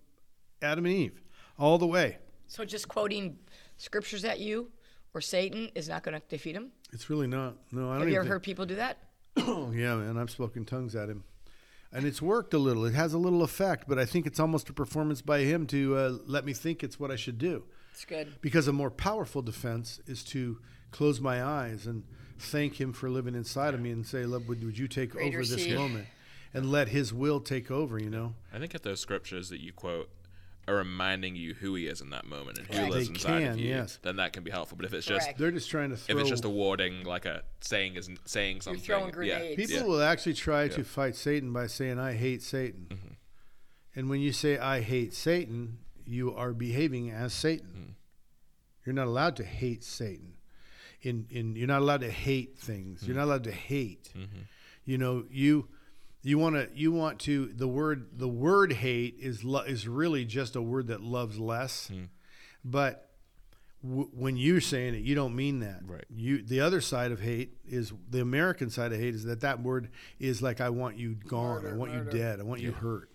[0.61, 1.21] Adam and Eve,
[1.59, 2.19] all the way.
[2.47, 3.39] So just quoting
[3.77, 4.71] scriptures at you
[5.15, 6.71] or Satan is not going to defeat him.
[6.93, 7.57] It's really not.
[7.73, 8.99] No, I don't Have you ever think- heard people do that?
[9.39, 11.25] Oh yeah, man, I've spoken tongues at him,
[11.93, 12.85] and it's worked a little.
[12.85, 15.97] It has a little effect, but I think it's almost a performance by him to
[15.97, 17.65] uh, let me think it's what I should do.
[17.93, 18.35] It's good.
[18.41, 20.59] Because a more powerful defense is to
[20.91, 22.05] close my eyes and
[22.39, 25.39] thank him for living inside of me and say, "Love, would, would you take Greater
[25.39, 26.07] over this seed." moment
[26.55, 29.73] and let His will take over?" You know, I think if those scriptures that you
[29.73, 30.09] quote
[30.69, 32.93] are reminding you who he is in that moment and who Correct.
[32.93, 33.99] lives They inside can, of you, yes.
[34.03, 34.77] then that can be helpful.
[34.77, 35.25] But if it's Correct.
[35.27, 36.15] just they're just trying to throw.
[36.15, 39.57] if it's just a wording like a saying is saying something, You're throwing yeah, grenades.
[39.57, 39.83] People yeah.
[39.93, 43.13] will actually try to fight Satan by saying, "I hate Satan," Mm-hmm.
[43.97, 47.67] and when you say, "I hate Satan," you are behaving as Satan.
[47.67, 47.91] Mm-hmm.
[48.87, 50.35] You're not allowed to hate Satan.
[51.03, 53.01] In in you're not allowed to hate things.
[53.01, 53.07] Mm-hmm.
[53.09, 54.13] You're not allowed to hate.
[54.85, 55.69] You know you.
[56.23, 56.69] You want to.
[56.75, 57.47] You want to.
[57.47, 58.19] The word.
[58.19, 61.91] The word hate is lo- is really just a word that loves less.
[61.93, 62.09] Mm.
[62.65, 63.11] But
[63.83, 65.81] w- when you're saying it, you don't mean that.
[65.85, 66.05] Right.
[66.09, 69.63] You the other side of hate is the American side of hate is that that
[69.63, 69.89] word
[70.21, 73.09] is like I want you gone, I Murder, want you dead, I want you hurt.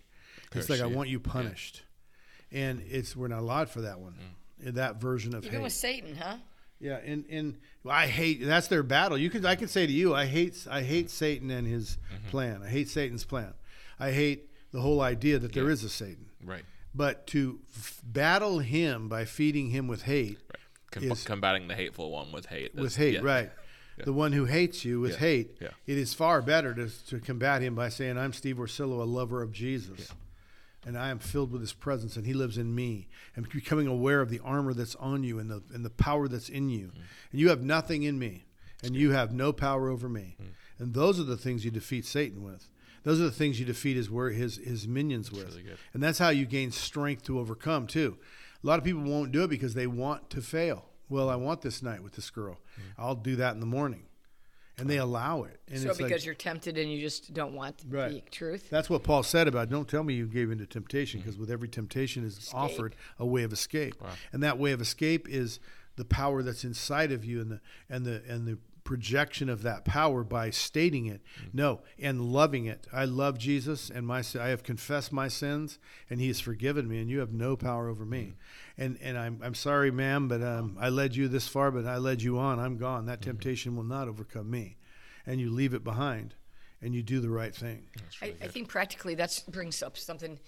[0.52, 1.82] It's Curse like I want you punished,
[2.52, 4.12] and it's we're not allowed for that one.
[4.12, 4.66] Mm.
[4.68, 5.62] In That version of Even hate.
[5.62, 6.36] with Satan, huh?
[6.80, 9.18] Yeah, and and I hate that's their battle.
[9.18, 12.28] You can I can say to you, I hate I hate Satan and his Mm-hmm.
[12.30, 12.62] plan.
[12.62, 13.54] I hate Satan's plan.
[13.98, 16.26] I hate the whole idea that there is a Satan.
[16.44, 16.64] right,
[16.94, 20.60] But to f- battle him by feeding him with hate right.
[20.90, 22.74] Com- Is- combating the hateful one with hate.
[22.74, 23.20] with hate, yeah.
[23.22, 23.50] right?
[24.04, 25.18] The one who hates you with Yeah.
[25.18, 25.56] hate.
[25.60, 25.68] Yeah.
[25.86, 29.42] It is far better to, to combat him by saying, "I'm Steve Orsillo, a lover
[29.42, 30.12] of Jesus,
[30.88, 34.20] and I am filled with His presence, and He lives in me." And becoming aware
[34.20, 37.00] of the armor that's on you and the and the power that's in you, Mm.
[37.32, 38.46] and you have nothing in me,
[38.82, 40.36] and you have no power over me.
[40.40, 40.46] Mm.
[40.80, 42.68] And those are the things you defeat Satan with.
[43.04, 46.18] Those are the things you defeat his wor- his his minions with, really and that's
[46.18, 48.16] how you gain strength to overcome too.
[48.62, 50.86] A lot of people won't do it because they want to fail.
[51.08, 52.60] Well, I want this night with this girl.
[52.76, 52.82] Mm.
[52.98, 54.02] I'll do that in the morning,
[54.78, 55.60] and they allow it.
[55.68, 58.24] And so it's because like, you're tempted and you just don't want Right.
[58.24, 58.70] the truth.
[58.70, 61.42] that's what Paul said about don't tell me you gave into temptation because mm-hmm.
[61.42, 62.54] with every temptation is Escape.
[62.54, 63.96] offered a way of escape.
[64.32, 65.60] And that way of escape is
[65.96, 67.60] the power that's inside of you and the
[67.90, 68.58] and the and the
[68.88, 71.20] projection of that power by stating it.
[71.42, 71.52] Mm.
[71.52, 72.86] No, and loving it.
[72.90, 76.98] I love Jesus and my I have confessed my sins and he has forgiven me
[76.98, 78.32] and you have no power over me.
[78.32, 78.34] Mm.
[78.78, 81.98] And and I'm I'm sorry ma'am but um, I led you this far but I
[81.98, 82.58] led you on.
[82.58, 83.04] I'm gone.
[83.04, 83.32] That mm-hmm.
[83.32, 84.78] temptation will not overcome me.
[85.26, 86.34] And you leave it behind
[86.80, 87.88] and you do the right thing.
[88.22, 90.38] I, I think practically that brings up something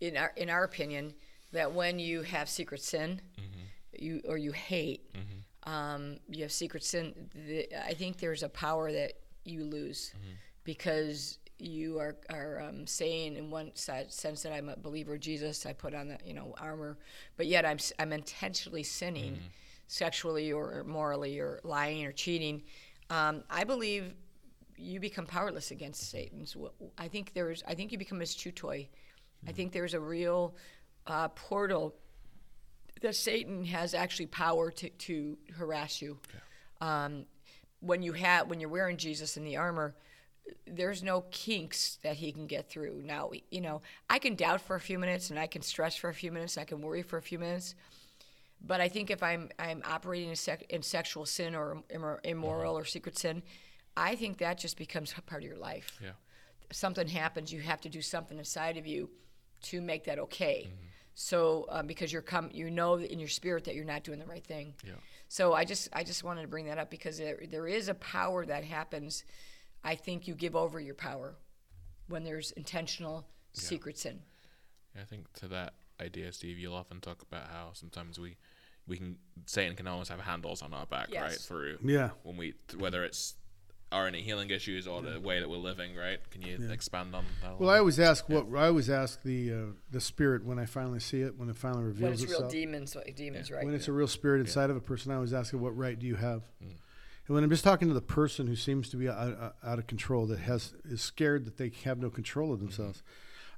[0.00, 1.12] in our in our opinion
[1.52, 4.02] that when you have secret sin, mm-hmm.
[4.02, 5.40] you or you hate, mm-hmm.
[5.64, 7.14] Um, you have secret sin.
[7.34, 9.12] The, I think there's a power that
[9.44, 10.12] you lose
[10.64, 15.20] because you are are um, saying in one side, sense that I'm a believer of
[15.20, 15.64] Jesus.
[15.66, 16.98] I put on the you know armor,
[17.36, 19.38] but yet I'm I'm intentionally sinning,
[19.86, 22.62] sexually or morally or lying or cheating.
[23.10, 24.14] Um, I believe
[24.76, 26.56] you become powerless against Satan's.
[26.56, 26.74] will.
[26.98, 27.62] I think there's.
[27.66, 28.88] I think you become his chew toy.
[29.46, 30.56] I think there's a real
[31.06, 31.94] uh, portal
[33.02, 36.18] that Satan has actually power to, to harass you.
[36.80, 37.26] Um,
[37.80, 39.94] when you have when you're wearing Jesus in the armor,
[40.66, 43.02] there's no kinks that he can get through.
[43.04, 46.08] Now, you know, I can doubt for a few minutes and I can stress for
[46.08, 46.58] a few minutes.
[46.58, 47.74] I can worry for a few minutes.
[48.64, 52.78] But I think if I'm I'm operating in, sec- in sexual sin or immor- immoral
[52.78, 53.42] or secret sin,
[53.96, 55.98] I think that just becomes part of your life.
[56.02, 56.12] Yeah.
[56.70, 59.10] Something happens, you have to do something inside of you
[59.62, 60.70] to make that okay.
[61.14, 64.26] So um, because you're come, you know in your spirit that you're not doing the
[64.26, 64.74] right thing.
[64.84, 64.92] Yeah.
[65.28, 67.94] So I just I just wanted to bring that up because there, there is a
[67.94, 69.24] power that happens.
[69.84, 71.34] I think you give over your power
[72.08, 74.20] when there's intentional secret sin.
[74.98, 78.36] I think to that idea, Steve, you'll often talk about how sometimes we
[78.86, 81.30] we can Satan can almost have handles on our back, right?
[81.30, 81.46] Yes.
[81.46, 82.10] Through Yeah.
[82.22, 83.34] when we whether it's
[83.92, 86.18] our any healing issues or the way that we're living, right?
[86.30, 87.60] Can you expand on that?
[87.60, 89.56] Well, I always ask what I always ask the uh,
[89.90, 92.52] the spirit when I finally see it, when it finally reveals When it's real itself.
[92.52, 93.64] demons, like demons, right?
[93.64, 95.98] When it's a real spirit inside of a person, I always ask it, "What right
[95.98, 96.70] do you have?" Mm.
[97.26, 99.78] And when I'm just talking to the person who seems to be out, out- out
[99.78, 103.02] of control, that has is scared that they have no control of themselves,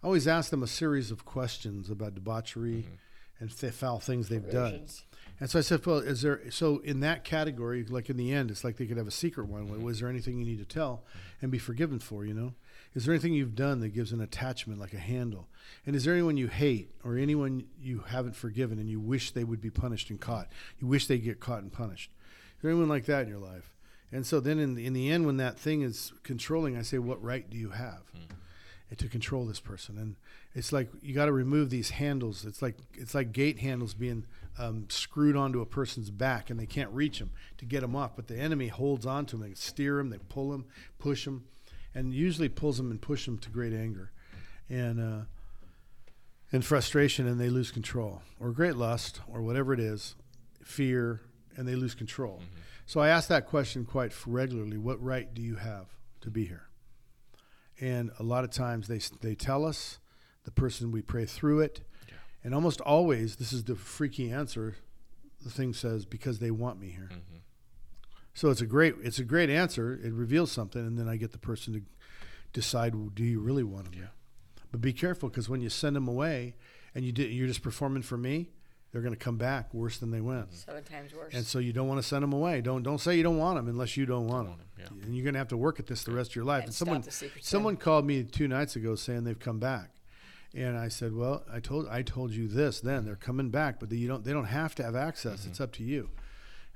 [0.03, 2.87] I always ask them a series of questions about debauchery
[3.40, 4.87] and foul things they've done.
[5.40, 8.51] And so I said, "Well, is there so in that category, like in the end,
[8.51, 9.66] it's like they could have a secret one.
[9.66, 9.83] Mm-hmm.
[9.83, 11.03] Was there anything you need to tell
[11.42, 12.25] and be forgiven for?
[12.25, 12.55] You know,
[12.94, 15.49] is there anything you've done that gives an attachment, like a handle?
[15.87, 19.44] And is there anyone you hate or anyone you haven't forgiven and you wish they
[19.44, 20.49] would be punished and caught?
[20.79, 22.11] You wish they get caught and punished.
[22.57, 23.75] Is there anyone like that in your life?
[24.12, 26.99] And so then in the, in the end, when that thing is controlling, I say,
[26.99, 28.03] what right do you have?
[28.90, 29.99] and to control this person.
[29.99, 30.16] And
[30.55, 32.44] it's like you got to remove these handles.
[32.44, 34.25] It's like it's like gate handles being
[34.59, 38.17] um, screwed onto a person's back, and they can't reach them to get them off.
[38.17, 39.49] But the enemy holds on to them.
[39.49, 40.67] They steer them, they pull them,
[40.99, 41.45] push them,
[41.95, 44.12] and usually pulls them and push them to great anger,
[44.69, 45.25] and uh,
[46.53, 50.14] and frustration, and they lose control, or great lust, or whatever it is,
[50.62, 51.23] fear,
[51.57, 52.37] and they lose control.
[52.37, 52.61] Mm-hmm.
[52.87, 55.87] So I ask that question quite regularly: What right do you have
[56.21, 56.69] to be here?
[57.81, 59.99] And a lot of times they they tell us,
[60.45, 61.81] the person we pray through it.
[62.44, 64.76] And almost always this is the freaky answer.
[65.42, 67.09] The thing says because they want me here.
[67.12, 67.40] Mhm.
[68.35, 69.92] So it's a great it's a great answer.
[69.94, 71.83] It reveals something, and then I get the person to
[72.52, 73.94] decide: well, Do you really want them?
[74.00, 74.09] Yeah.
[74.70, 76.54] But be careful because when you send them away,
[76.94, 78.50] and you did, you're just performing for me,
[78.90, 80.52] they're going to come back worse than they went.
[80.52, 81.33] Seven times worse.
[81.33, 82.61] And so you don't want to send them away.
[82.61, 84.66] Don't don't say you don't want them unless you don't want want them.
[84.80, 85.04] 'em, yeah.
[85.07, 86.61] And you're going to have to work at this the rest of your life.
[86.64, 87.50] And And, someone the secret sin.
[87.50, 89.90] someone called me two nights ago saying they've come back,
[90.55, 93.90] and I said, well, I told I told you this then they're coming back, but
[93.93, 95.40] you don't they don't have to have access.
[95.40, 95.51] Mm-hmm.
[95.51, 96.11] It's up to you.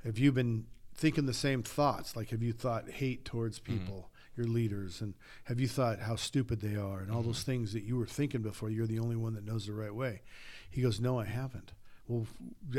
[0.03, 0.65] Have you been
[0.95, 2.15] thinking the same thoughts?
[2.15, 3.77] Like have you thought hate towards Mm-hmm.
[3.77, 4.09] people?
[4.37, 5.15] Your leaders, and
[5.45, 7.27] have you thought how stupid they are, and all Mm-hmm.
[7.29, 8.69] those things that you were thinking before?
[8.69, 10.21] You're the only one that knows the right way.
[10.69, 11.73] He goes, No, I haven't.
[12.07, 12.25] Well,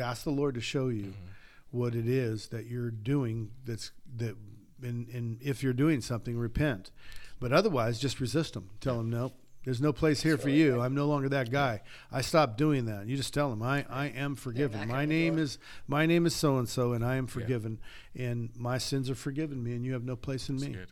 [0.02, 1.78] ask the Lord to show you Mm-hmm.
[1.78, 3.50] what it is that you're doing.
[3.66, 4.36] That's that,
[4.82, 6.92] and, and if you're doing something, repent.
[7.40, 8.70] But otherwise, just resist them.
[8.80, 9.32] Tell them, No,
[9.64, 10.80] there's no place here for you.
[10.80, 11.82] I'm no longer that guy.
[12.10, 13.06] I stopped doing that.
[13.06, 14.88] You just tell them, I, I am forgiven.
[14.88, 17.78] My name is my name is so and so, and I am forgiven,
[18.14, 20.68] and my sins are forgiven me, and you have no place in me.
[20.68, 20.88] Good.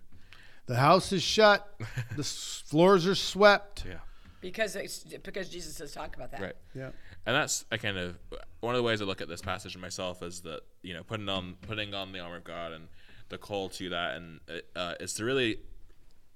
[0.67, 1.67] The house is shut.
[2.15, 3.87] the s- floors are swept.
[3.89, 3.95] Yeah.
[4.43, 6.41] because it's, because Jesus does talk about that.
[6.41, 6.57] Right.
[6.75, 6.91] Yeah.
[7.25, 8.19] and that's I kind of
[8.61, 11.29] one of the ways I look at this passage myself is that you know putting
[11.29, 12.89] on putting on the armor of God and
[13.31, 14.41] the call to that and
[14.77, 15.59] uh, is to really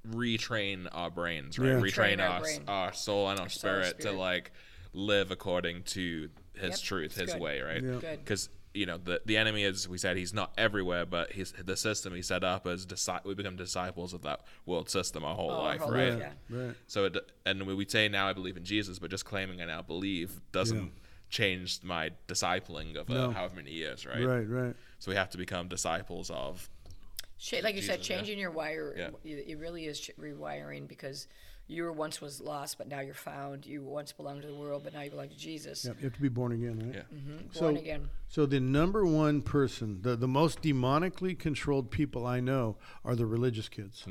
[0.09, 1.69] retrain our brains, right?
[1.69, 1.75] Yeah.
[1.75, 4.53] Retrain Train our our our soul and our, soul and spirit, to like
[4.93, 7.43] live according to His Yep, truth, it's His good.
[7.43, 7.83] way, right?
[7.83, 8.17] Yeah.
[8.17, 11.77] Because you know the the enemy is we said he's not everywhere, but he's the
[11.77, 15.51] system he set up as disi- we become disciples of that world system our whole
[15.51, 16.13] Oh, our life, whole right?
[16.15, 16.19] life,
[16.51, 16.57] yeah.
[16.67, 16.75] Right.
[16.87, 19.67] So it, and we we say now I believe in Jesus, but just claiming I
[19.67, 20.89] now believe doesn't Yeah.
[21.29, 23.31] change my discipling of uh, No.
[23.31, 24.25] however many years, right?
[24.25, 24.49] Right.
[24.49, 24.75] Right.
[24.99, 26.82] So we have to become disciples of Cha-
[27.63, 28.17] like you said, Jesus, yeah.
[28.17, 29.11] changing your wire, Yeah.
[29.25, 31.29] it it really is rewiring because
[31.69, 33.65] you were once was lost, but now you're found.
[33.67, 35.85] You once belonged to the world, but now you belong to Jesus.
[35.85, 35.97] Yep.
[36.01, 36.95] You have to be born again, right?
[36.97, 37.19] Yeah.
[37.19, 37.55] Mhm.
[37.55, 38.09] So- Born again.
[38.29, 43.27] So the number one person, the, the most demonically controlled people I know are the
[43.27, 44.05] religious kids.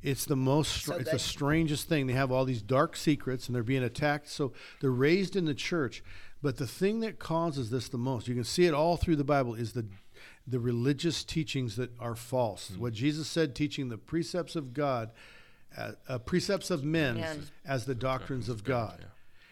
[0.00, 2.06] It's the most str- So it's the strangest thing.
[2.06, 4.28] They have all these dark secrets and they're being attacked.
[4.28, 6.04] So they're raised in the church.
[6.40, 9.24] But the thing that causes this the most, you can see it all through the
[9.24, 9.86] Bible, is the
[10.48, 12.70] the religious teachings that are false.
[12.78, 15.10] What Jesus said, teaching the precepts of God,
[15.76, 17.42] uh, uh, precepts of men, Men.
[17.66, 18.98] as the doctrines of God.
[19.00, 19.06] yeah.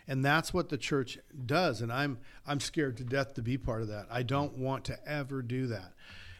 [0.08, 1.80] And that's what the church does.
[1.82, 4.06] And I'm I'm scared to death to be part of that.
[4.08, 5.92] I don't want to ever do that.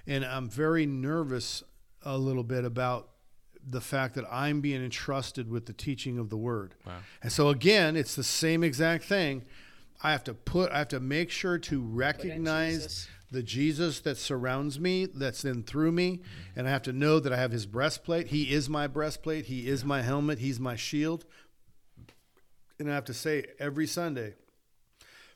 [0.07, 1.65] And I'm very nervous
[2.03, 3.09] a little bit about
[3.69, 6.77] the fact that I'm being entrusted with the teaching of the word.
[6.87, 6.93] Wow.
[7.23, 9.45] And so again, it's the same exact thing.
[10.01, 13.09] I have to put I have to make sure to recognize Jesus.
[13.31, 16.21] The Jesus that surrounds me, that's in through me,
[16.55, 18.29] and I have to know that I have his breastplate.
[18.29, 21.25] He is my breastplate, he is my helmet, he's my shield
[22.79, 24.35] and I have to say every Sunday,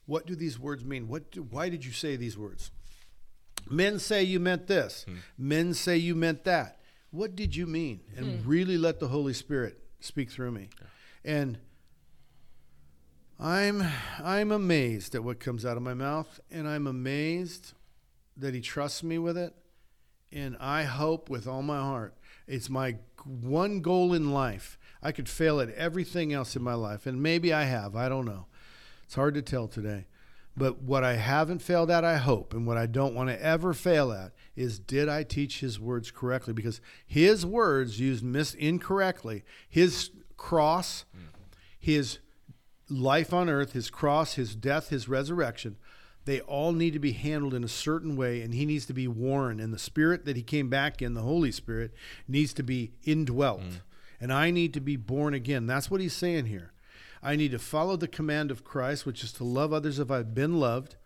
[0.07, 1.09] what do these words mean?
[1.09, 2.71] What do, why did you say these words?
[3.69, 5.05] Men say you meant this.
[5.09, 5.17] Hmm.
[5.39, 6.81] Men say you meant that.
[7.11, 8.01] What did you mean?
[8.17, 8.49] And hmm.
[8.49, 10.69] really let the Holy Spirit speak through me.
[11.25, 11.59] And
[13.39, 13.83] I'm
[14.23, 17.73] I'm amazed at what comes out of my mouth and I'm amazed
[18.37, 19.55] that he trusts me with it.
[20.33, 22.15] And I hope with all my heart,
[22.47, 24.79] it's my one goal in life.
[25.03, 27.97] I could fail at everything else in my life, and maybe I have.
[27.97, 28.47] I don't know.
[29.05, 30.07] It's hard to tell today.
[30.57, 33.73] But what I haven't failed at, I hope, and what I don't want to ever
[33.73, 36.53] fail at is did I teach his words correctly?
[36.53, 41.29] Because his words used mis- incorrectly, his cross, mm.
[41.79, 42.19] his
[42.89, 45.77] life on earth, his cross, his death, his resurrection,
[46.31, 49.09] they all need to be handled in a certain way, and he needs to be
[49.09, 49.59] worn.
[49.59, 51.93] And the spirit that he came back in, the Holy Spirit,
[52.29, 53.63] needs to be indwelt.
[53.63, 53.81] Mm.
[54.21, 55.67] And I need to be born again.
[55.67, 56.73] That's what he's saying here.
[57.23, 60.35] I need to follow the command of Christ, which is to love others if I've
[60.35, 60.97] been loved.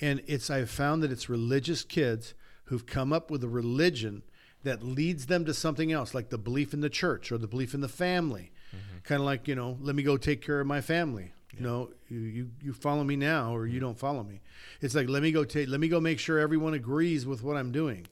[0.00, 2.34] And it's I've found that it's religious kids
[2.64, 4.22] who've come up with a religion
[4.62, 7.74] that leads them to something else, like the belief in the church or the belief
[7.74, 8.52] in the family.
[8.70, 8.98] Mm-hmm.
[9.02, 11.32] Kind of like, you know, let me go take care of my family.
[11.52, 13.86] You know, you, you, you follow me now or you mm-hmm.
[13.86, 14.40] don't follow me.
[14.80, 17.56] It's like let me go take let me go make sure everyone agrees with what
[17.56, 18.06] I'm doing.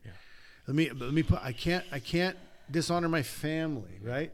[0.66, 2.36] Let me let me put I can't I can't
[2.70, 4.08] dishonor my family, mm-hmm.
[4.08, 4.32] right?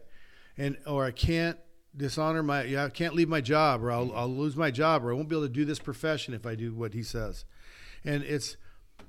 [0.59, 1.59] and or I can't
[1.97, 4.19] dishonor my yeah, I can't leave my job or I'll, mm-hmm.
[4.19, 6.55] I'll lose my job or I won't be able to do this profession if I
[6.55, 7.45] do what he says.
[8.05, 8.57] And it's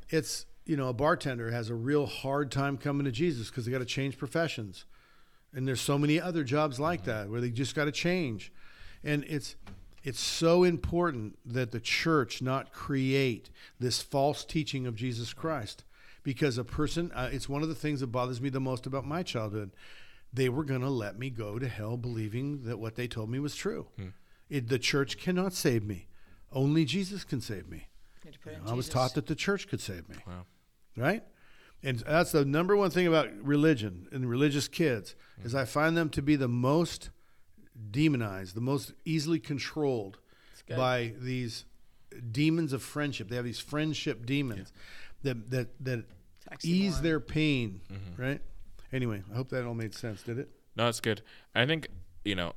[0.10, 3.72] it's you know a bartender has a real hard time coming to Jesus because they
[3.72, 4.86] got to change professions.
[5.54, 8.52] And there's so many other jobs like that where they just got to change.
[9.04, 9.56] And it's
[10.08, 15.84] it's so important that the church not create this false teaching of Jesus Christ
[16.24, 19.05] because a person uh, it's one of the things that bothers me the most about
[19.05, 19.72] my childhood
[20.32, 23.39] they were going to let me go to hell believing that what they told me
[23.39, 23.88] was true.
[23.97, 24.08] Hmm.
[24.49, 26.08] It, the church cannot save me.
[26.53, 27.88] Only Jesus can save me.
[28.24, 30.08] You had to put You in know, I was taught that the church could save
[30.08, 30.16] me.
[30.26, 30.45] Wow.
[30.95, 31.24] Right?
[31.84, 36.10] And that's the number one thing about religion and religious kids is I find them
[36.12, 37.10] to be the most
[37.92, 40.18] demonized, the most easily controlled
[40.76, 41.66] by these
[42.32, 43.30] demons of friendship.
[43.30, 44.72] They have these friendship demons
[45.24, 46.06] that that that
[46.64, 48.22] ease their pain, mm-hmm.
[48.22, 48.42] right?
[48.92, 50.22] Anyway, I hope that all made sense.
[50.24, 50.50] Did it?
[50.76, 51.22] No, that's good.
[51.56, 51.88] I think
[52.24, 52.54] you know,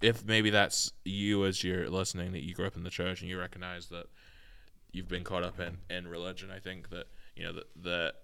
[0.00, 3.30] if maybe that's you as you're listening that you grew up in the church and
[3.30, 4.06] you recognize that
[4.92, 6.50] you've been caught up in in religion.
[6.50, 7.06] I think that
[7.36, 8.14] you know the, the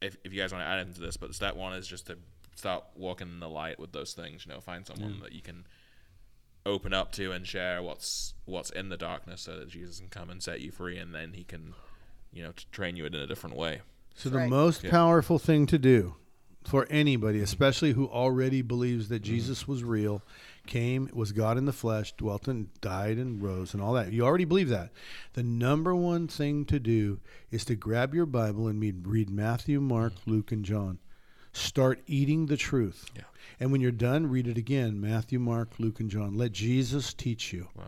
[0.00, 2.18] if if you guys want to add into this, but step one is just to
[2.60, 4.46] start walking in the light with those things.
[4.46, 5.66] You know, find someone that you can
[6.66, 10.30] open up to and share what's what's in the darkness, so that Jesus can come
[10.30, 11.74] and set you free, and then He can
[12.32, 13.80] you know t- train you in a different way.
[14.14, 14.50] So the Right.
[14.50, 14.90] most Yeah.
[14.90, 16.14] powerful thing to do
[16.64, 19.32] for anybody, especially who already believes that Mm-hmm.
[19.32, 20.22] Jesus was real,
[20.66, 24.12] came, was God in the flesh, dwelt and died and rose and all that.
[24.12, 24.90] You already believe that.
[25.32, 29.80] The number one thing to do is to grab your Bible and read, read Matthew,
[29.80, 30.98] Mark, Luke, and John.
[31.52, 33.06] Start eating the truth.
[33.08, 33.18] Mm-hmm.
[33.18, 33.24] Yeah.
[33.58, 36.34] And when you're done, read it again Matthew, Mark, Luke, and John.
[36.34, 37.68] Let Jesus teach you.
[37.76, 37.84] Wow.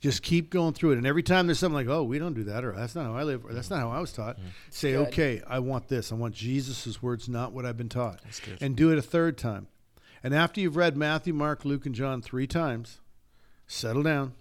[0.00, 0.98] Just keep going through it.
[0.98, 3.16] And every time there's something like, oh, we don't do that, or that's not how
[3.16, 4.38] I live, or that's not how I was taught,
[4.68, 5.08] say, Good.
[5.08, 6.12] okay, I want this.
[6.12, 8.20] I want Jesus' words, not what I've been taught.
[8.60, 9.68] And do it a third time.
[10.22, 13.00] And after you've read Matthew, Mark, Luke, and John three times,
[13.66, 14.34] settle down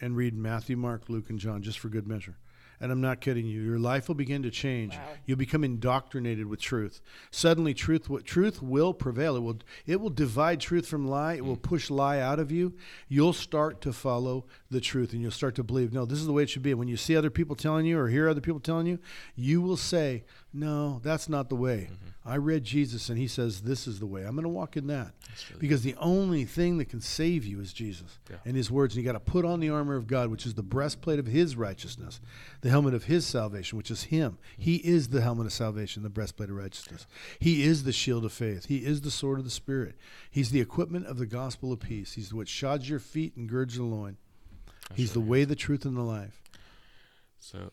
[0.00, 2.36] and read Matthew, Mark, Luke, and John just for good measure.
[2.80, 3.62] And I'm not kidding you.
[3.62, 4.94] Your life will begin to change.
[4.94, 5.02] Wow.
[5.24, 7.00] You'll become indoctrinated with truth.
[7.30, 9.36] Suddenly, truth what truth will prevail.
[9.36, 11.34] It will it will divide truth from lie.
[11.34, 11.62] It will mm.
[11.62, 12.74] push lie out of you.
[13.08, 15.92] You'll start to follow the truth, and you'll start to believe.
[15.92, 16.70] No, this is the way it should be.
[16.70, 18.98] And when you see other people telling you or hear other people telling you,
[19.34, 20.24] you will say,
[20.56, 21.90] "No, that's not the way."
[22.24, 24.24] I read Jesus, and He says this is the way.
[24.24, 25.14] I'm going to walk in that
[25.60, 28.38] because the only thing that can save you is Jesus Yeah.
[28.44, 28.94] and His words.
[28.96, 31.26] And you got to put on the armor of God, which is the breastplate of
[31.26, 32.20] His righteousness,
[32.62, 34.38] the helmet of His salvation, which is Him.
[34.58, 37.06] He is the helmet of salvation, the breastplate of righteousness.
[37.38, 38.66] He is the shield of faith.
[38.66, 39.96] He is the sword of the Spirit.
[40.28, 42.14] He's the equipment of the gospel of peace.
[42.14, 44.16] He's what shods your feet and girds your loin.
[44.94, 46.42] He's the way, the truth, and the life.
[47.38, 47.70] So,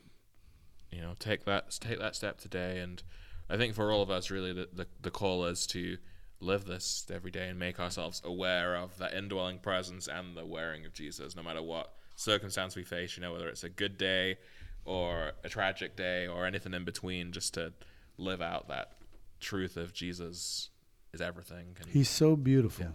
[0.93, 3.01] you know, take that take that step today, and
[3.49, 5.97] I think for all of us, really, the the, the call is to
[6.39, 10.85] live this every day and make ourselves aware of that indwelling presence and the wearing
[10.85, 13.15] of Jesus, no matter what circumstance we face.
[13.17, 14.37] You know, whether it's a good day
[14.85, 17.73] or a tragic day or anything in between, just to
[18.17, 18.91] live out that
[19.39, 20.69] truth of Jesus
[21.13, 21.75] is everything.
[21.79, 22.87] And He's so beautiful.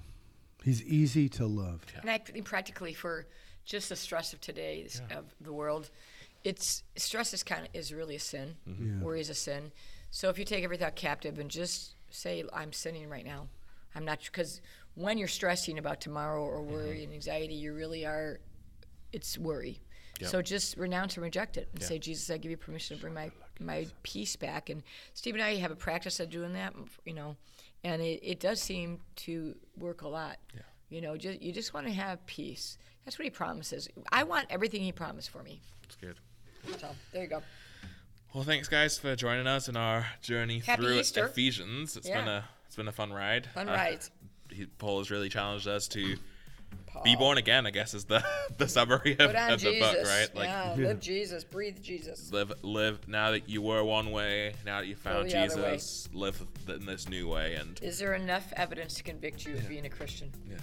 [0.64, 1.86] He's easy to love.
[2.00, 3.26] And I think practically for
[3.64, 5.90] just the stress of today this- of the world,
[6.44, 8.56] it's stress is kind of is really a sin.
[8.66, 9.02] Yeah.
[9.02, 9.72] Worry is a sin.
[10.10, 13.48] So if you take every thought captive and just say, "I'm sinning right now,"
[13.94, 14.60] I'm not because
[14.94, 18.40] when you're stressing about tomorrow or worry and anxiety, you really are.
[19.12, 19.80] It's worry.
[20.20, 20.30] Yep.
[20.30, 23.14] So just renounce and reject it and say, Jesus, I give you permission to bring
[23.14, 23.30] my
[23.60, 24.68] my peace back.
[24.68, 24.82] And
[25.14, 26.74] Steve and I have a practice of doing that,
[27.04, 27.36] you know,
[27.84, 30.38] and it, it does seem to work a lot.
[30.54, 30.62] Yeah.
[30.90, 32.78] You know, just you just want to have peace.
[33.04, 33.88] That's what he promises.
[34.10, 35.60] I want everything he promised for me.
[35.84, 36.18] it's good.
[36.78, 37.42] So there you go.
[38.34, 41.26] Well, thanks guys for joining us in our journey Happy through Easter.
[41.26, 41.96] Ephesians.
[41.96, 43.46] It's been a it's been a fun ride.
[43.46, 44.00] Fun Uh, ride.
[44.50, 46.16] he, Paul has really challenged us to
[46.86, 47.02] Paul.
[47.02, 47.66] be born again.
[47.66, 48.22] I guess is the
[48.58, 50.28] the summary of, of the book, right?
[50.34, 52.30] Like yeah, live Jesus, breathe Jesus.
[52.30, 55.72] live live now that you were one way, now that you found the other way.
[55.72, 57.54] Jesus, live in this new way.
[57.54, 60.30] And Is there enough evidence to convict you of being a Christian?
[60.48, 60.58] yeah,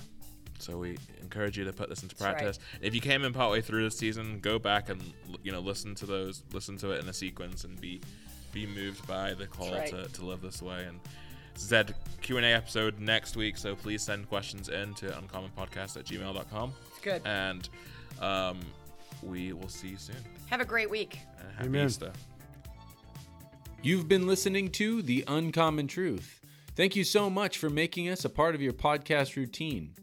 [0.60, 2.36] so we encourage you to put this into right.
[2.36, 2.60] practice.
[2.82, 5.02] If you came in partway through this season, go back and
[5.44, 8.02] you know listen to those, listen to it in a sequence, and be
[8.52, 9.88] be moved by the call right.
[9.88, 10.86] to, to live this way.
[10.86, 11.00] And
[11.58, 16.06] Zed Q and A episode next week, so please send questions in to uncommonpodcast at
[16.06, 16.74] gmail.com.
[16.90, 17.22] It's good.
[17.26, 17.70] And
[18.22, 18.60] um,
[19.22, 20.16] we will see you soon.
[20.50, 21.20] Have a great week.
[21.40, 21.86] And happy Amen.
[21.88, 22.12] Easter.
[23.82, 26.42] You've been listening to The Uncommon Truth.
[26.76, 29.94] Thank you so much for making us a part of your podcast routine.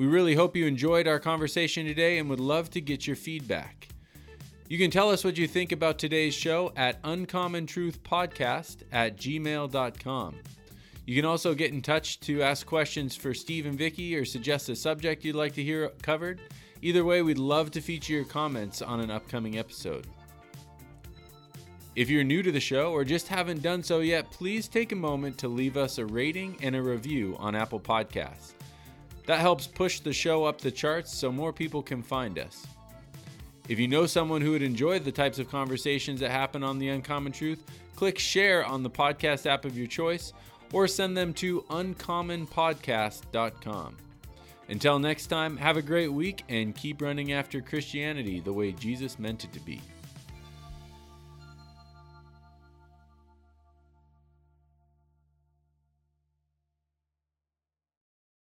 [0.00, 3.86] We really hope you enjoyed our conversation today and would love to get your feedback.
[4.66, 10.36] You can tell us what you think about today's show at uncommontruthpodcast at gmail.com.
[11.04, 14.70] You can also get in touch to ask questions for Steve and Vicki or suggest
[14.70, 16.40] a subject you'd like to hear covered.
[16.80, 20.06] Either way, we'd love to feature your comments on an upcoming episode.
[21.94, 24.96] If you're new to the show or just haven't done so yet, please take a
[24.96, 28.54] moment to leave us a rating and a review on Apple Podcasts.
[29.26, 32.66] That helps push the show up the charts so more people can find us.
[33.68, 36.88] If you know someone who would enjoy the types of conversations that happen on The
[36.88, 37.62] Uncommon Truth,
[37.94, 40.32] click share on the podcast app of your choice
[40.72, 43.96] or send them to uncommonpodcast.com.
[44.68, 49.18] Until next time, have a great week and keep running after Christianity the way Jesus
[49.18, 49.80] meant it to be.